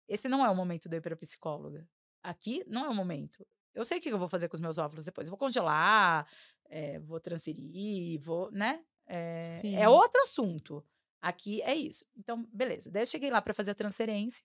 Esse 0.08 0.28
não 0.28 0.46
é 0.46 0.50
o 0.50 0.56
momento 0.56 0.88
de 0.88 0.96
eu 0.96 1.00
ir 1.00 1.02
para 1.02 1.16
psicóloga. 1.16 1.88
Aqui 2.24 2.64
não 2.68 2.86
é 2.86 2.90
o 2.90 2.96
momento. 2.96 3.46
Eu 3.80 3.86
sei 3.86 4.00
o 4.00 4.02
que 4.02 4.10
eu 4.10 4.20
vou 4.20 4.30
fazer 4.30 4.48
com 4.48 4.56
os 4.56 4.62
meus 4.62 4.78
óvulos 4.78 5.06
depois. 5.06 5.28
Eu 5.28 5.32
vou 5.32 5.38
congelar, 5.38 6.28
é, 6.66 7.00
vou 7.00 7.20
transferir, 7.20 8.20
vou, 8.22 8.52
né? 8.52 8.84
É, 9.08 9.62
é 9.76 9.90
outro 9.90 10.22
assunto. 10.22 10.86
Aqui 11.22 11.62
é 11.64 11.74
isso. 11.74 12.06
Então, 12.16 12.48
beleza. 12.54 12.92
Daí 12.92 13.04
eu 13.04 13.08
cheguei 13.08 13.30
lá 13.30 13.42
para 13.42 13.54
fazer 13.54 13.72
a 13.72 13.76
transferência. 13.76 14.44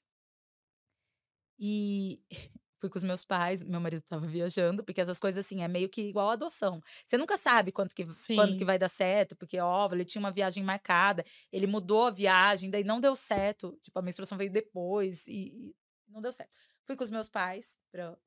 E 1.58 2.22
fui 2.80 2.90
com 2.90 2.98
os 2.98 3.04
meus 3.04 3.24
pais, 3.24 3.62
meu 3.62 3.80
marido 3.80 4.00
estava 4.00 4.26
viajando, 4.26 4.84
porque 4.84 5.00
essas 5.00 5.18
coisas 5.18 5.44
assim 5.44 5.62
é 5.62 5.68
meio 5.68 5.88
que 5.88 6.02
igual 6.02 6.30
a 6.30 6.34
adoção. 6.34 6.82
Você 7.04 7.16
nunca 7.16 7.38
sabe 7.38 7.72
quanto 7.72 7.94
que, 7.94 8.04
quando 8.34 8.56
que 8.58 8.64
vai 8.64 8.78
dar 8.78 8.88
certo, 8.88 9.34
porque 9.36 9.58
óbvio, 9.58 9.96
ele 9.96 10.04
tinha 10.04 10.20
uma 10.20 10.30
viagem 10.30 10.62
marcada, 10.62 11.24
ele 11.50 11.66
mudou 11.66 12.06
a 12.06 12.10
viagem, 12.10 12.70
daí 12.70 12.84
não 12.84 13.00
deu 13.00 13.16
certo, 13.16 13.78
tipo 13.82 13.98
a 13.98 14.02
menstruação 14.02 14.36
veio 14.36 14.50
depois 14.50 15.26
e, 15.26 15.70
e 15.70 15.76
não 16.08 16.20
deu 16.20 16.30
certo. 16.30 16.56
Fui 16.84 16.94
com 16.94 17.04
os 17.04 17.10
meus 17.10 17.28
pais 17.28 17.78
para 17.90 18.18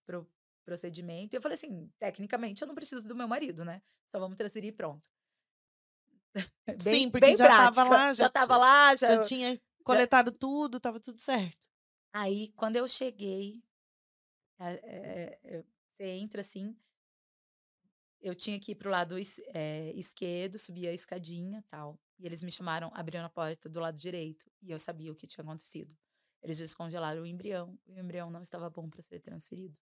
procedimento 0.68 1.34
e 1.34 1.38
eu 1.38 1.42
falei 1.42 1.56
assim, 1.56 1.90
tecnicamente 1.98 2.62
eu 2.62 2.68
não 2.68 2.76
preciso 2.76 3.08
do 3.08 3.16
meu 3.16 3.28
marido, 3.28 3.64
né? 3.64 3.82
Só 4.06 4.20
vamos 4.20 4.36
transferir 4.36 4.70
e 4.70 4.76
pronto. 4.76 5.10
bem, 6.68 6.78
Sim, 6.80 7.10
porque 7.10 7.26
bem 7.26 7.38
já 7.38 7.46
estava 7.46 7.90
lá, 7.90 8.14
já, 8.14 8.28
estava 8.28 8.58
lá, 8.58 8.96
já, 8.96 9.16
já 9.16 9.22
tinha 9.22 9.62
coletado 9.82 10.30
já... 10.30 10.38
tudo, 10.38 10.76
estava 10.76 11.00
tudo 11.00 11.20
certo. 11.20 11.66
Aí, 12.12 12.52
quando 12.58 12.76
eu 12.76 12.86
cheguei, 12.86 13.64
é, 14.60 15.40
é, 15.44 15.64
você 15.94 16.04
entra 16.04 16.42
assim, 16.42 16.76
eu 18.20 18.36
tinha 18.36 18.60
que 18.60 18.74
ir 18.74 18.76
pro 18.76 18.90
lado 18.90 19.16
é, 19.54 19.92
esquerdo, 19.96 20.60
subir 20.60 20.90
a 20.90 20.94
escadinha 20.94 21.64
tal. 21.70 21.98
E 22.20 22.26
eles 22.26 22.44
me 22.44 22.52
chamaram, 22.52 22.92
abriram 22.94 23.26
a 23.26 23.30
porta 23.30 23.70
do 23.70 23.80
lado 23.80 23.98
direito. 23.98 24.52
E 24.62 24.72
eu 24.72 24.80
sabia 24.80 25.12
o 25.12 25.16
que 25.16 25.28
tinha 25.28 25.44
acontecido. 25.44 25.96
Eles 26.42 26.58
descongelaram 26.58 27.22
o 27.22 27.26
embrião. 27.26 27.80
E 27.86 27.94
o 27.94 28.00
embrião 28.00 28.30
não 28.30 28.42
estava 28.42 28.70
bom 28.70 28.90
para 28.90 29.02
ser 29.02 29.20
transferido. 29.20 29.78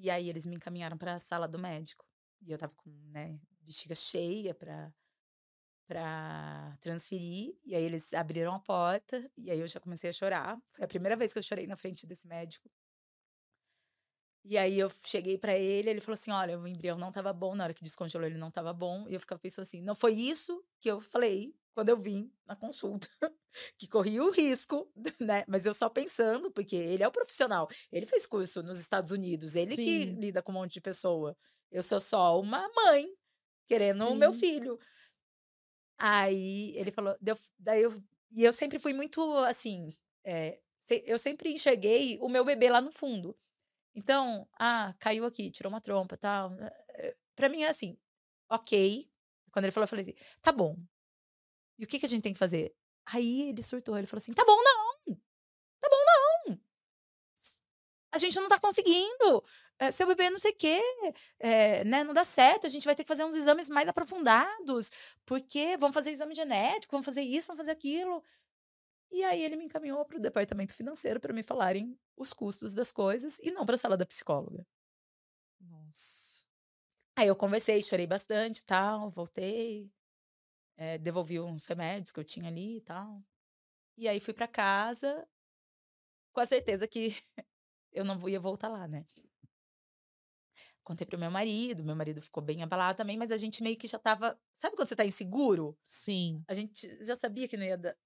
E 0.00 0.10
aí 0.10 0.28
eles 0.28 0.46
me 0.46 0.56
encaminharam 0.56 0.96
para 0.96 1.14
a 1.14 1.18
sala 1.18 1.46
do 1.46 1.58
médico. 1.58 2.06
E 2.40 2.50
eu 2.50 2.58
tava 2.58 2.72
com, 2.74 2.90
né, 3.10 3.38
bexiga 3.60 3.94
cheia 3.94 4.54
para 4.54 4.92
para 5.86 6.76
transferir. 6.80 7.58
E 7.64 7.74
aí 7.74 7.82
eles 7.82 8.14
abriram 8.14 8.54
a 8.54 8.60
porta 8.60 9.28
e 9.36 9.50
aí 9.50 9.58
eu 9.58 9.66
já 9.66 9.80
comecei 9.80 10.08
a 10.10 10.12
chorar. 10.12 10.56
Foi 10.70 10.84
a 10.84 10.88
primeira 10.88 11.16
vez 11.16 11.32
que 11.32 11.38
eu 11.40 11.42
chorei 11.42 11.66
na 11.66 11.76
frente 11.76 12.06
desse 12.06 12.28
médico. 12.28 12.70
E 14.44 14.56
aí 14.56 14.78
eu 14.78 14.90
cheguei 15.04 15.36
para 15.36 15.56
ele, 15.56 15.90
ele 15.90 16.00
falou 16.00 16.14
assim: 16.14 16.30
"Olha, 16.30 16.58
o 16.58 16.66
embrião 16.66 16.98
não 16.98 17.08
estava 17.08 17.32
bom, 17.32 17.54
na 17.54 17.64
hora 17.64 17.74
que 17.74 17.84
descongelou 17.84 18.26
ele 18.26 18.38
não 18.38 18.48
estava 18.48 18.72
bom". 18.72 19.06
E 19.08 19.14
eu 19.14 19.20
ficava 19.20 19.38
pensando 19.40 19.62
assim: 19.62 19.82
"Não 19.82 19.94
foi 19.94 20.12
isso 20.14 20.64
que 20.80 20.90
eu 20.90 21.00
falei 21.00 21.54
quando 21.74 21.88
eu 21.88 21.96
vim 21.96 22.32
na 22.46 22.56
consulta, 22.56 23.08
que 23.78 23.88
corria 23.88 24.22
o 24.22 24.30
risco, 24.30 24.90
né? 25.20 25.44
Mas 25.46 25.66
eu 25.66 25.74
só 25.74 25.88
pensando, 25.88 26.50
porque 26.50 26.76
ele 26.76 27.02
é 27.02 27.08
o 27.08 27.12
profissional. 27.12 27.68
Ele 27.92 28.06
fez 28.06 28.26
curso 28.26 28.62
nos 28.62 28.78
Estados 28.78 29.10
Unidos, 29.10 29.54
ele 29.54 29.76
Sim. 29.76 29.84
que 29.84 30.04
lida 30.06 30.42
com 30.42 30.52
um 30.52 30.56
monte 30.56 30.74
de 30.74 30.80
pessoa. 30.80 31.36
Eu 31.70 31.82
sou 31.82 32.00
só 32.00 32.40
uma 32.40 32.68
mãe 32.74 33.14
querendo 33.68 34.04
o 34.08 34.14
meu 34.16 34.32
filho. 34.32 34.78
Aí 35.96 36.72
ele 36.76 36.90
falou, 36.90 37.16
deu, 37.20 37.36
daí 37.58 37.82
eu, 37.82 38.02
e 38.32 38.44
eu 38.44 38.52
sempre 38.52 38.78
fui 38.78 38.92
muito 38.92 39.22
assim, 39.38 39.94
é, 40.24 40.58
eu 41.04 41.18
sempre 41.18 41.52
enxerguei 41.52 42.18
o 42.20 42.28
meu 42.28 42.44
bebê 42.44 42.70
lá 42.70 42.80
no 42.80 42.90
fundo. 42.90 43.36
Então, 43.94 44.48
ah, 44.58 44.94
caiu 44.98 45.24
aqui, 45.24 45.50
tirou 45.50 45.70
uma 45.72 45.80
trompa, 45.80 46.16
tal. 46.16 46.52
Eh, 46.94 47.16
pra 47.34 47.48
mim 47.48 47.62
é 47.62 47.68
assim, 47.68 47.98
ok. 48.48 49.10
Quando 49.52 49.64
ele 49.64 49.72
falou, 49.72 49.84
eu 49.84 49.88
falei 49.88 50.02
assim, 50.02 50.14
tá 50.40 50.52
bom. 50.52 50.76
E 51.78 51.84
o 51.84 51.88
que, 51.88 51.98
que 51.98 52.06
a 52.06 52.08
gente 52.08 52.22
tem 52.22 52.32
que 52.32 52.38
fazer? 52.38 52.74
Aí 53.06 53.48
ele 53.48 53.62
surtou, 53.62 53.96
ele 53.98 54.06
falou 54.06 54.20
assim, 54.20 54.32
tá 54.32 54.44
bom 54.44 54.56
não, 54.62 55.16
tá 55.80 55.88
bom 55.88 56.04
não. 56.48 56.60
A 58.12 58.18
gente 58.18 58.36
não 58.40 58.48
tá 58.48 58.58
conseguindo 58.58 59.42
é, 59.78 59.90
seu 59.90 60.06
bebê 60.06 60.28
não 60.30 60.38
sei 60.38 60.50
o 60.50 60.56
quê, 60.56 60.80
é, 61.38 61.84
né, 61.84 62.04
não 62.04 62.12
dá 62.12 62.24
certo, 62.24 62.66
a 62.66 62.70
gente 62.70 62.84
vai 62.84 62.94
ter 62.94 63.02
que 63.02 63.08
fazer 63.08 63.24
uns 63.24 63.36
exames 63.36 63.68
mais 63.68 63.88
aprofundados, 63.88 64.90
porque 65.24 65.76
vamos 65.78 65.94
fazer 65.94 66.10
exame 66.10 66.34
genético, 66.34 66.92
vamos 66.92 67.06
fazer 67.06 67.22
isso, 67.22 67.46
vamos 67.46 67.60
fazer 67.60 67.70
aquilo. 67.70 68.22
E 69.10 69.24
aí 69.24 69.42
ele 69.42 69.56
me 69.56 69.64
encaminhou 69.64 70.04
para 70.04 70.18
o 70.18 70.20
departamento 70.20 70.74
financeiro 70.74 71.18
para 71.18 71.32
me 71.32 71.42
falarem 71.42 71.98
os 72.16 72.32
custos 72.32 72.74
das 72.74 72.92
coisas 72.92 73.38
e 73.40 73.50
não 73.50 73.66
para 73.66 73.74
a 73.74 73.78
sala 73.78 73.96
da 73.96 74.06
psicóloga. 74.06 74.66
Nossa. 75.60 76.44
Aí 77.16 77.28
eu 77.28 77.36
conversei, 77.36 77.82
chorei 77.82 78.06
bastante, 78.06 78.64
tal, 78.64 79.10
voltei, 79.10 79.92
é, 80.76 80.96
devolvi 80.96 81.40
uns 81.40 81.66
remédios 81.66 82.12
que 82.12 82.20
eu 82.20 82.24
tinha 82.24 82.48
ali 82.48 82.78
e 82.78 82.80
tal. 82.80 83.22
E 83.96 84.08
aí 84.08 84.20
fui 84.20 84.32
para 84.32 84.48
casa 84.48 85.28
com 86.32 86.40
a 86.40 86.46
certeza 86.46 86.86
que 86.86 87.14
eu 87.92 88.04
não 88.04 88.28
ia 88.28 88.40
voltar 88.40 88.68
lá, 88.68 88.86
né? 88.88 89.04
Contei 90.82 91.06
pro 91.06 91.18
meu 91.18 91.30
marido, 91.30 91.84
meu 91.84 91.94
marido 91.94 92.22
ficou 92.22 92.42
bem 92.42 92.62
abalado 92.62 92.96
também, 92.96 93.16
mas 93.16 93.30
a 93.30 93.36
gente 93.36 93.62
meio 93.62 93.76
que 93.76 93.86
já 93.86 93.98
tava. 93.98 94.40
Sabe 94.54 94.74
quando 94.74 94.88
você 94.88 94.96
tá 94.96 95.04
inseguro? 95.04 95.78
Sim. 95.84 96.42
A 96.48 96.54
gente 96.54 97.04
já 97.04 97.14
sabia 97.14 97.46
que 97.46 97.56
não 97.56 97.64
ia 97.64 97.76
dar. 97.76 97.96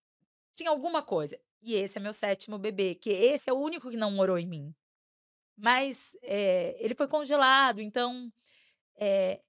Tinha 0.54 0.70
alguma 0.70 1.02
coisa. 1.02 1.38
E 1.62 1.74
esse 1.74 1.98
é 1.98 2.00
meu 2.00 2.12
sétimo 2.12 2.58
bebê, 2.58 2.94
que 2.94 3.10
esse 3.10 3.50
é 3.50 3.52
o 3.52 3.58
único 3.58 3.90
que 3.90 3.96
não 3.96 4.10
morou 4.10 4.38
em 4.38 4.46
mim. 4.46 4.74
Mas 5.56 6.16
é, 6.22 6.76
ele 6.78 6.94
foi 6.94 7.08
congelado, 7.08 7.80
então 7.80 8.32
é, 8.96 9.40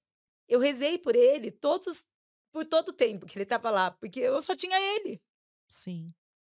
eu 0.48 0.60
rezei 0.60 0.98
por 0.98 1.14
ele 1.14 1.50
todos, 1.50 2.04
por 2.52 2.64
todo 2.64 2.90
o 2.90 2.92
tempo 2.92 3.26
que 3.26 3.36
ele 3.36 3.42
estava 3.42 3.70
lá, 3.70 3.90
porque 3.90 4.20
eu 4.20 4.40
só 4.40 4.54
tinha 4.54 4.78
ele. 4.80 5.20
Sim. 5.68 6.08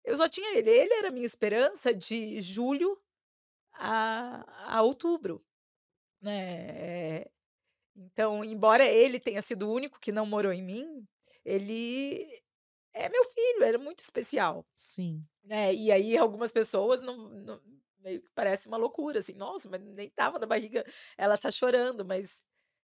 Eu 0.04 0.16
só 0.16 0.28
tinha 0.28 0.56
ele. 0.56 0.70
Ele 0.70 0.94
era 0.94 1.08
a 1.08 1.10
minha 1.10 1.26
esperança 1.26 1.94
de 1.94 2.40
julho 2.40 3.00
a, 3.74 4.76
a 4.76 4.82
outubro. 4.82 5.44
Né? 6.20 7.24
Então, 7.96 8.44
embora 8.44 8.86
ele 8.86 9.18
tenha 9.18 9.42
sido 9.42 9.68
o 9.68 9.72
único 9.72 9.98
que 10.00 10.12
não 10.12 10.26
morou 10.26 10.52
em 10.52 10.62
mim, 10.62 11.06
ele 11.44 12.42
é 13.04 13.08
meu 13.08 13.24
filho, 13.24 13.64
era 13.64 13.78
muito 13.78 14.00
especial. 14.00 14.66
Sim. 14.74 15.24
Né? 15.44 15.74
E 15.74 15.90
aí 15.92 16.16
algumas 16.16 16.52
pessoas 16.52 17.00
não, 17.02 17.28
não, 17.30 17.60
meio 18.00 18.22
que 18.22 18.30
parece 18.34 18.68
uma 18.68 18.76
loucura, 18.76 19.20
assim, 19.20 19.34
nossa, 19.34 19.68
mas 19.68 19.80
nem 19.82 20.10
tava 20.10 20.38
na 20.38 20.46
barriga, 20.46 20.84
ela 21.16 21.38
tá 21.38 21.50
chorando, 21.50 22.04
mas 22.04 22.42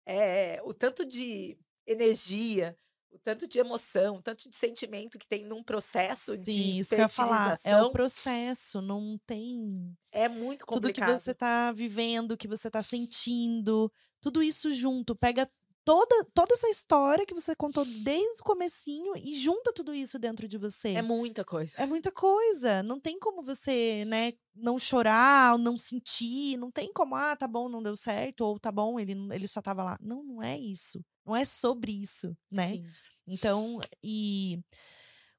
é, 0.07 0.61
o 0.65 0.75
tanto 0.75 1.05
de 1.05 1.59
energia, 1.87 2.79
o 3.11 3.19
tanto 3.19 3.47
de 3.49 3.59
emoção, 3.59 4.17
o 4.17 4.23
tanto 4.23 4.49
de 4.49 4.57
sentimento 4.57 5.19
que 5.19 5.27
tem 5.27 5.45
num 5.45 5.63
processo 5.63 6.37
Sim, 6.45 6.45
de 6.49 6.79
isso 6.79 6.95
que 6.95 7.01
eu 7.01 7.05
ia 7.05 7.09
falar. 7.09 7.59
É 7.65 7.77
o 7.77 7.87
fertilização 7.87 7.91
processo, 7.91 8.81
não 8.83 9.19
tem. 9.27 9.97
é 10.13 10.29
muito 10.29 10.67
Tudo 10.69 10.93
que 10.93 11.03
você 11.03 11.35
complicado. 11.35 11.35
tá 11.35 11.73
vivendo, 11.73 12.37
que 12.37 12.49
você 12.49 12.71
tá 12.71 12.83
sentindo, 12.83 13.93
tudo 14.21 14.43
isso 14.43 14.71
junto. 14.73 15.15
Pega 15.17 15.51
toda, 15.87 16.25
toda 16.35 16.53
essa 16.53 16.69
história 16.69 17.25
que 17.25 17.33
você 17.33 17.55
contou 17.55 17.85
desde 17.85 18.41
o 18.41 18.45
comecinho 18.45 19.17
e 19.17 19.37
junta 19.37 19.73
tudo 19.73 19.95
isso 19.95 20.19
dentro 20.19 20.49
de 20.49 20.57
É 20.57 20.59
você. 20.59 21.01
muita 21.01 21.45
coisa. 21.45 21.81
É 21.81 21.87
muita 21.87 22.11
coisa. 22.11 22.83
Não 22.83 22.99
tem 22.99 23.21
como 23.21 23.41
você, 23.41 24.05
né, 24.05 24.33
não 24.53 24.81
chorar, 24.81 25.53
ou 25.53 25.59
não 25.59 25.77
sentir. 25.77 26.57
Não 26.57 26.73
tem 26.73 26.93
como, 26.93 27.15
ah, 27.15 27.37
tá 27.37 27.47
bom, 27.47 27.69
não 27.69 27.81
deu 27.81 27.95
certo, 27.95 28.41
ou 28.41 28.59
tá 28.59 28.73
bom, 28.73 28.99
ele, 28.99 29.13
ele 29.33 29.47
só 29.47 29.63
tava 29.63 29.85
lá. 29.85 29.97
Não, 30.03 30.25
não 30.25 30.43
é 30.43 30.59
isso. 30.59 31.01
Não 31.25 31.37
é 31.37 31.45
sobre 31.45 31.93
isso, 31.93 32.37
né? 32.51 32.73
Sim. 32.73 32.87
Então, 33.25 33.79
e 34.03 34.59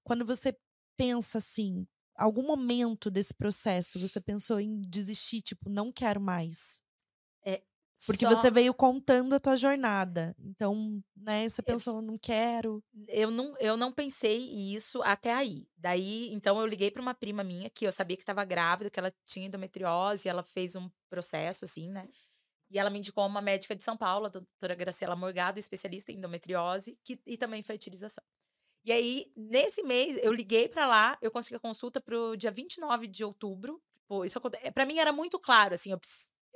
quando 0.02 0.26
você 0.26 0.58
pensa 0.96 1.40
assim, 1.40 1.86
algum 2.16 2.44
momento 2.44 3.12
desse 3.12 3.34
processo, 3.34 4.00
você 4.00 4.22
pensou 4.22 4.62
em 4.62 4.80
desistir, 4.80 5.42
tipo, 5.42 5.70
não 5.70 5.92
quero 5.92 6.22
mais. 6.22 6.82
É, 7.46 7.62
Porque 8.06 8.26
só 8.26 8.36
você 8.36 8.52
veio 8.52 8.74
contando 8.74 9.34
a 9.34 9.40
tua 9.40 9.56
jornada. 9.56 10.36
Então, 10.40 11.02
né, 11.16 11.50
você 11.50 11.62
eu, 11.62 11.66
pensou, 11.66 12.02
não 12.02 12.18
quero. 12.18 12.84
eu 13.08 13.32
não, 13.32 13.56
eu 13.60 13.76
não 13.76 13.92
pensei 13.92 14.38
isso 14.38 15.02
até 15.02 15.34
aí. 15.34 15.68
Daí, 15.76 16.32
então, 16.34 16.60
eu 16.60 16.68
liguei 16.68 16.92
para 16.92 17.02
uma 17.02 17.16
prima 17.16 17.44
minha 17.44 17.70
que 17.70 17.86
eu 17.86 17.92
sabia 17.92 18.16
que 18.16 18.24
estava 18.24 18.46
grávida, 18.46 18.90
que 18.90 19.00
ela 19.00 19.12
tinha 19.26 19.48
endometriose, 19.48 20.30
ela 20.30 20.44
fez 20.44 20.76
um 20.76 20.90
processo, 21.10 21.66
assim, 21.66 21.90
né? 21.90 22.08
E 22.70 22.78
ela 22.78 22.90
me 22.90 23.00
indicou 23.00 23.26
uma 23.26 23.42
médica 23.42 23.76
de 23.76 23.84
São 23.84 23.98
Paulo, 23.98 24.26
a 24.28 24.30
doutora 24.30 24.76
Graciela 24.76 25.16
Morgado, 25.16 25.58
especialista 25.58 26.12
em 26.12 26.18
endometriose 26.18 26.98
que, 27.04 27.20
e 27.26 27.38
também 27.38 27.64
fertilização. 27.64 28.24
E 28.84 28.92
aí, 28.92 29.32
nesse 29.36 29.84
mês, 29.84 30.18
eu 30.22 30.32
liguei 30.32 30.70
pra 30.70 30.88
lá, 30.88 31.18
eu 31.22 31.32
consegui 31.32 31.56
a 31.56 31.60
consulta 31.60 32.00
pro 32.00 32.38
dia 32.38 32.52
29 32.52 33.08
de 33.08 33.24
outubro. 33.24 33.82
Tipo, 33.96 34.24
isso 34.24 34.40
eh, 34.62 34.72
pra 34.72 34.86
mim 34.86 34.98
era 34.98 35.12
muito 35.12 35.38
claro, 35.38 35.74
assim, 35.74 35.92
eu, 35.92 36.00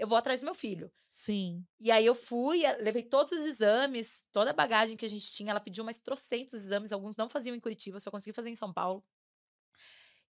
eu 0.01 0.07
vou 0.07 0.17
atrás 0.17 0.39
do 0.39 0.45
meu 0.45 0.55
filho. 0.55 0.91
Sim. 1.07 1.63
E 1.79 1.91
aí 1.91 2.03
eu 2.03 2.15
fui, 2.15 2.65
eh, 2.65 2.75
levei 2.77 3.03
todos 3.03 3.31
os 3.31 3.45
exames, 3.45 4.25
toda 4.31 4.49
a 4.49 4.53
bagagem 4.53 4.97
que 4.97 5.05
a 5.05 5.09
gente 5.09 5.31
tinha, 5.31 5.51
ela 5.51 5.59
pediu 5.59 5.83
mais 5.83 5.99
trocentos 5.99 6.55
exames, 6.55 6.91
alguns 6.91 7.15
não 7.15 7.29
faziam 7.29 7.55
em 7.55 7.59
Curitiba, 7.59 7.99
só 7.99 8.09
consegui 8.09 8.33
fazer 8.33 8.49
em 8.49 8.55
São 8.55 8.73
Paulo. 8.73 9.05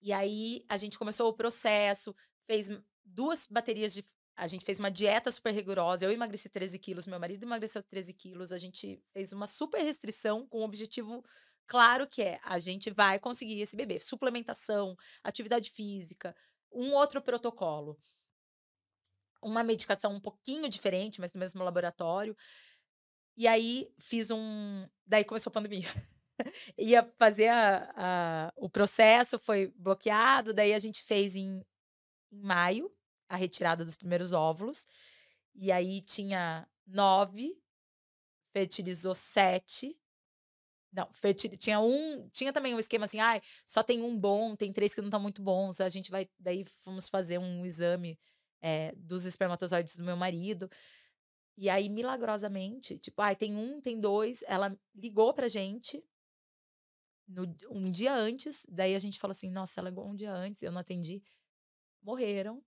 E 0.02 0.12
aí 0.12 0.66
a 0.68 0.76
gente 0.76 0.98
começou 0.98 1.30
o 1.30 1.34
processo, 1.34 2.16
fez 2.48 2.68
duas 3.06 3.46
baterias 3.46 3.94
de. 3.94 4.04
A 4.36 4.48
gente 4.48 4.66
fez 4.66 4.80
uma 4.80 4.90
dieta 4.90 5.30
super 5.32 5.54
rigorosa. 5.54 6.04
Eu 6.04 6.12
emagreci 6.12 6.50
13 6.50 6.80
quilos, 6.80 7.06
meu 7.06 7.20
marido 7.20 7.44
emagreceu 7.44 7.84
13 7.84 8.14
quilos. 8.16 8.52
A 8.52 8.58
gente 8.58 9.00
fez 9.14 9.34
uma 9.34 9.46
super 9.46 9.84
restrição 9.84 10.48
com 10.48 10.62
o 10.62 10.64
objetivo 10.64 11.24
claro 11.68 12.08
que 12.08 12.24
é: 12.24 12.40
a 12.44 12.58
gente 12.58 12.90
vai 12.90 13.20
conseguir 13.20 13.62
esse 13.62 13.76
bebê. 13.76 14.00
Suplementação, 14.00 14.98
atividade 15.24 15.70
física, 15.70 16.36
um 16.72 16.92
outro 16.94 17.22
protocolo. 17.22 18.00
Uma 19.42 19.64
medicação 19.64 20.14
um 20.14 20.20
pouquinho 20.20 20.70
diferente, 20.70 21.22
mas 21.22 21.34
no 21.34 21.40
mesmo 21.40 21.64
laboratório. 21.64 22.36
E 23.38 23.48
aí 23.48 23.90
fiz 24.00 24.32
um. 24.32 24.88
Daí 25.06 25.24
começou 25.24 25.50
a 25.50 25.54
pandemia. 25.54 25.88
Ia 26.78 27.04
fazer 27.18 27.50
a, 27.50 27.94
a- 27.96 28.54
o 28.56 28.70
processo, 28.70 29.40
foi 29.40 29.74
bloqueado. 29.78 30.54
Daí 30.54 30.74
a 30.74 30.80
gente 30.80 31.04
fez 31.04 31.36
em, 31.36 31.62
em 32.32 32.42
maio 32.42 32.92
a 33.30 33.36
retirada 33.38 33.86
dos 33.86 33.96
primeiros 33.96 34.34
óvulos. 34.34 34.88
E 35.56 35.72
aí 35.72 36.02
tinha 36.02 36.68
nove, 36.88 37.58
fertilizou 38.54 39.14
sete. 39.16 39.98
Não, 40.92 41.08
fertil- 41.14 41.58
tinha 41.58 41.80
um. 41.80 42.28
Tinha 42.30 42.52
também 42.54 42.74
um 42.76 42.80
esquema 42.80 43.06
assim, 43.06 43.20
ah, 43.20 43.40
só 43.66 43.84
tem 43.84 44.02
um 44.02 44.18
bom, 44.18 44.56
tem 44.56 44.74
três 44.74 44.94
que 44.94 45.02
não 45.02 45.10
estão 45.10 45.20
muito 45.22 45.42
bons. 45.42 45.80
A 45.82 45.90
gente 45.90 46.10
vai. 46.12 46.30
Daí 46.40 46.66
fomos 46.82 47.08
fazer 47.10 47.38
um 47.38 47.66
exame 47.66 48.18
eh, 48.62 48.94
dos 48.96 49.26
espermatozoides 49.26 49.98
do 49.98 50.04
meu 50.04 50.18
marido. 50.18 50.70
E 51.58 51.70
aí, 51.70 51.90
milagrosamente, 51.90 52.98
tipo, 52.98 53.22
ai, 53.22 53.36
tem 53.36 53.56
um, 53.56 53.82
tem 53.82 54.00
dois. 54.00 54.44
Ela 54.48 54.78
ligou 54.96 55.34
pra 55.34 55.48
gente 55.48 56.04
no, 57.28 57.44
um 57.70 57.92
dia 57.92 58.14
antes. 58.14 58.66
Daí 58.70 58.96
a 58.96 59.00
gente 59.00 59.20
falou 59.20 59.32
assim: 59.32 59.50
nossa, 59.50 59.80
ela 59.80 59.90
ligou 59.90 60.08
um 60.08 60.16
dia 60.16 60.34
antes, 60.34 60.64
eu 60.64 60.72
não 60.72 60.80
atendi. 60.80 61.22
Morreram. 62.02 62.64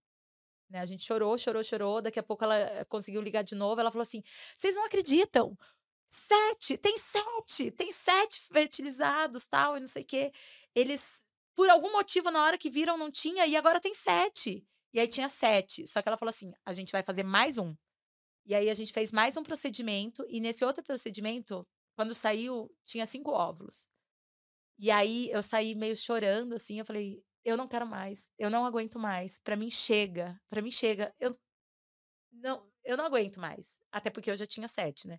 Né? 0.69 0.81
A 0.81 0.85
gente 0.85 1.05
chorou, 1.05 1.37
chorou, 1.39 1.63
chorou. 1.65 2.03
Daqui 2.03 2.19
a 2.19 2.23
pouco 2.23 2.45
ela 2.45 2.57
eh, 2.59 2.85
conseguiu 2.85 3.21
ligar 3.21 3.43
de 3.43 3.55
novo. 3.55 3.81
Ela 3.81 3.91
falou 3.91 4.03
assim: 4.03 4.23
vocês 4.57 4.75
não 4.75 4.87
acreditam? 4.87 5.57
Sete, 6.07 6.77
tem 6.77 6.99
sete, 6.99 7.71
tem 7.71 7.91
sete 7.91 8.41
fertilizados, 8.43 9.47
tal, 9.47 9.79
e 9.79 9.81
não 9.81 9.87
sei 9.87 10.03
o 10.03 10.07
quê. 10.07 10.33
Eles, 10.75 11.25
por 11.55 11.71
algum 11.71 11.91
motivo, 11.93 12.31
na 12.31 12.43
hora 12.43 12.59
que 12.59 12.69
viram, 12.69 12.99
não 12.99 13.11
tinha, 13.11 13.47
e 13.47 13.57
agora 13.57 13.81
tem 13.81 13.95
sete. 13.95 14.67
E 14.93 15.01
aí 15.01 15.09
tinha 15.09 15.29
sete. 15.29 15.87
Só 15.87 16.03
que 16.03 16.09
ela 16.09 16.19
falou 16.19 16.31
assim: 16.31 16.53
a 16.65 16.73
gente 16.73 16.93
vai 16.93 17.03
fazer 17.03 17.23
mais 17.23 17.59
um. 17.59 17.75
E 18.45 18.55
aí 18.55 18.69
a 18.69 18.75
gente 18.75 18.93
fez 18.93 19.13
mais 19.13 19.37
um 19.37 19.43
procedimento, 19.43 20.27
e 20.29 20.41
nesse 20.41 20.65
outro 20.65 20.83
procedimento, 20.83 21.67
quando 21.95 22.15
saiu, 22.15 22.69
tinha 22.85 23.07
cinco 23.07 23.31
óvulos. 23.31 23.87
E 24.79 24.91
aí 24.91 25.31
eu 25.31 25.43
saí 25.43 25.75
meio 25.75 25.97
chorando, 25.97 26.55
assim, 26.55 26.79
eu 26.79 26.85
falei, 26.85 27.23
eu 27.45 27.57
não 27.57 27.69
quero 27.69 27.87
mais, 27.87 28.29
eu 28.39 28.51
não 28.51 28.67
aguento 28.67 28.99
mais, 28.99 29.39
pra 29.39 29.55
mim 29.55 29.71
chega, 29.71 30.41
pra 30.51 30.61
mim 30.61 30.73
chega, 30.73 31.15
eu 31.21 31.37
não, 32.33 32.67
eu 32.85 32.97
não 32.97 33.05
aguento 33.05 33.39
mais, 33.39 33.79
até 33.93 34.11
porque 34.11 34.31
eu 34.31 34.37
já 34.37 34.47
tinha 34.47 34.67
sete, 34.67 35.07
né? 35.07 35.19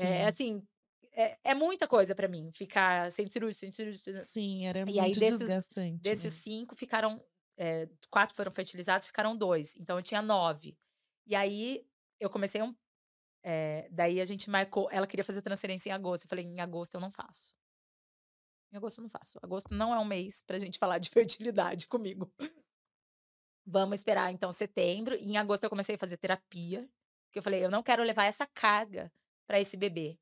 É 0.00 0.22
Sim. 0.22 0.26
assim, 0.26 0.68
é, 1.12 1.38
é 1.44 1.54
muita 1.54 1.86
coisa 1.86 2.14
pra 2.14 2.28
mim, 2.28 2.50
ficar 2.52 3.10
sem 3.12 3.28
cirurgia, 3.30 3.58
sem 3.60 3.72
cirurgia. 3.72 4.18
Sim, 4.18 4.66
era 4.66 4.84
E 4.84 4.98
aí 4.98 5.06
muito 5.06 5.20
desses, 5.20 5.38
desgastante. 5.38 6.00
desses 6.02 6.34
né? 6.34 6.40
cinco 6.40 6.74
ficaram, 6.74 7.22
é, 7.58 7.88
quatro 8.10 8.34
foram 8.36 8.52
fertilizados, 8.52 9.08
ficaram 9.08 9.36
dois, 9.36 9.76
então 9.76 9.98
eu 9.98 10.02
tinha 10.02 10.22
nove. 10.22 10.78
E 11.26 11.34
aí 11.36 11.86
eu 12.20 12.30
comecei 12.30 12.62
um, 12.62 12.74
é, 13.42 13.88
daí 13.90 14.20
a 14.20 14.24
gente 14.24 14.50
marcou, 14.50 14.88
ela 14.90 15.06
queria 15.06 15.24
fazer 15.24 15.42
transferência 15.42 15.90
em 15.90 15.92
agosto, 15.92 16.24
eu 16.24 16.28
falei, 16.28 16.44
em 16.44 16.60
agosto 16.60 16.94
eu 16.94 17.00
não 17.00 17.10
faço. 17.12 17.54
Em 18.72 18.76
agosto 18.76 18.98
eu 18.98 19.02
não 19.04 19.10
faço. 19.10 19.38
Agosto 19.42 19.74
não 19.74 19.94
é 19.94 19.98
um 19.98 20.04
mês 20.04 20.42
pra 20.42 20.58
gente 20.58 20.78
falar 20.78 20.98
de 20.98 21.10
fertilidade 21.10 21.86
comigo. 21.86 22.32
Vamos 23.66 24.00
esperar 24.00 24.32
então 24.32 24.52
setembro. 24.52 25.14
E 25.14 25.32
em 25.32 25.36
agosto 25.36 25.64
eu 25.64 25.70
comecei 25.70 25.94
a 25.94 25.98
fazer 25.98 26.16
terapia. 26.16 26.88
Porque 27.26 27.38
eu 27.38 27.42
falei, 27.42 27.64
eu 27.64 27.70
não 27.70 27.82
quero 27.82 28.02
levar 28.02 28.24
essa 28.24 28.46
carga 28.46 29.12
pra 29.46 29.60
esse 29.60 29.76
bebê. 29.76 30.18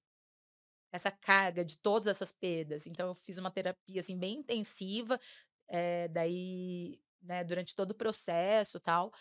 Essa 0.92 1.10
carga 1.10 1.64
de 1.64 1.76
todas 1.78 2.06
essas 2.06 2.32
perdas. 2.32 2.86
Então 2.86 3.08
eu 3.08 3.14
fiz 3.14 3.38
uma 3.38 3.50
terapia 3.50 4.00
assim 4.00 4.18
bem 4.18 4.38
intensiva. 4.38 5.18
eh, 5.68 6.08
daí, 6.08 7.00
né, 7.26 7.44
durante 7.44 7.74
todo 7.74 7.90
o 7.90 7.94
processo, 7.94 8.80
tal. 8.80 9.12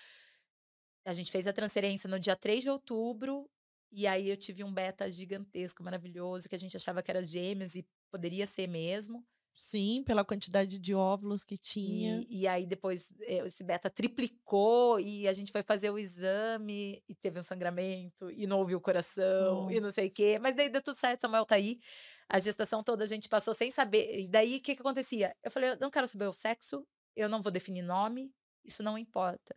A 1.06 1.14
gente 1.14 1.32
fez 1.32 1.46
a 1.48 1.54
transferência 1.54 2.10
no 2.10 2.20
dia 2.20 2.36
3 2.36 2.64
de 2.64 2.70
outubro. 2.70 3.50
E 3.92 4.08
aí 4.08 4.30
eu 4.30 4.36
tive 4.36 4.64
um 4.64 4.74
beta 4.74 5.10
gigantesco, 5.10 5.84
maravilhoso, 5.84 6.50
que 6.50 6.56
a 6.56 6.58
gente 6.58 6.76
achava 6.76 7.02
que 7.02 7.12
era 7.12 7.24
gêmeos 7.24 7.76
e 7.76 7.88
poderia 8.12 8.46
ser 8.46 8.68
mesmo. 8.68 9.26
Sim, 9.58 10.04
pela 10.06 10.26
quantidade 10.26 10.78
de 10.78 10.94
óvulos 10.94 11.46
que 11.46 11.58
tinha. 11.58 12.22
E, 12.28 12.42
e 12.42 12.48
aí 12.48 12.66
depois 12.66 13.14
eh, 13.22 13.46
esse 13.46 13.64
beta 13.64 13.90
triplicou 13.90 15.00
e 15.00 15.30
a 15.30 15.34
gente 15.34 15.50
foi 15.50 15.64
fazer 15.64 15.90
o 15.90 15.98
exame 15.98 17.02
e 17.08 17.16
teve 17.16 17.40
um 17.40 17.42
sangramento 17.42 18.30
e 18.32 18.46
não 18.46 18.60
ouviu 18.60 18.80
o 18.80 18.82
coração 18.82 19.62
Nossa. 19.62 19.74
e 19.74 19.80
não 19.80 19.94
sei 19.94 20.08
o 20.10 20.12
quê. 20.12 20.38
Mas 20.40 20.56
daí 20.56 20.68
deu 20.68 20.82
tudo 20.82 20.98
certo, 20.98 21.22
Samuel 21.22 21.46
tá 21.46 21.56
aí. 21.56 21.80
A 22.28 22.38
gestação 22.38 22.84
toda 22.84 23.06
a 23.06 23.08
gente 23.08 23.30
passou 23.30 23.54
sem 23.54 23.72
saber. 23.72 24.20
E 24.20 24.28
daí 24.28 24.58
o 24.58 24.62
que 24.62 24.76
que 24.76 24.82
acontecia? 24.82 25.34
Eu 25.42 25.50
falei, 25.50 25.70
eu 25.70 25.78
não 25.80 25.90
quero 25.90 26.08
saber 26.08 26.28
o 26.28 26.34
sexo, 26.34 26.86
eu 27.16 27.30
não 27.30 27.42
vou 27.42 27.52
definir 27.52 27.82
nome, 27.82 28.34
isso 28.64 28.84
não 28.84 28.98
importa. 28.98 29.56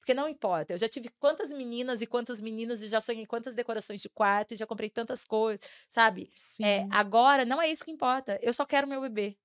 Porque 0.00 0.14
não 0.14 0.28
importa. 0.28 0.72
Eu 0.72 0.78
já 0.78 0.88
tive 0.88 1.10
quantas 1.18 1.50
meninas 1.50 2.00
e 2.00 2.06
quantos 2.06 2.40
meninos, 2.40 2.82
e 2.82 2.88
já 2.88 3.00
sonhei 3.00 3.26
quantas 3.26 3.54
decorações 3.54 4.00
de 4.00 4.08
quarto, 4.08 4.54
e 4.54 4.56
já 4.56 4.66
comprei 4.66 4.88
tantas 4.88 5.24
coisas, 5.24 5.68
sabe? 5.88 6.30
Sim. 6.34 6.64
É, 6.64 6.86
agora 6.90 7.44
não 7.44 7.60
é 7.60 7.68
isso 7.68 7.84
que 7.84 7.90
importa. 7.90 8.38
Eu 8.42 8.52
só 8.52 8.64
quero 8.64 8.88
meu 8.88 9.00
bebê. 9.00 9.36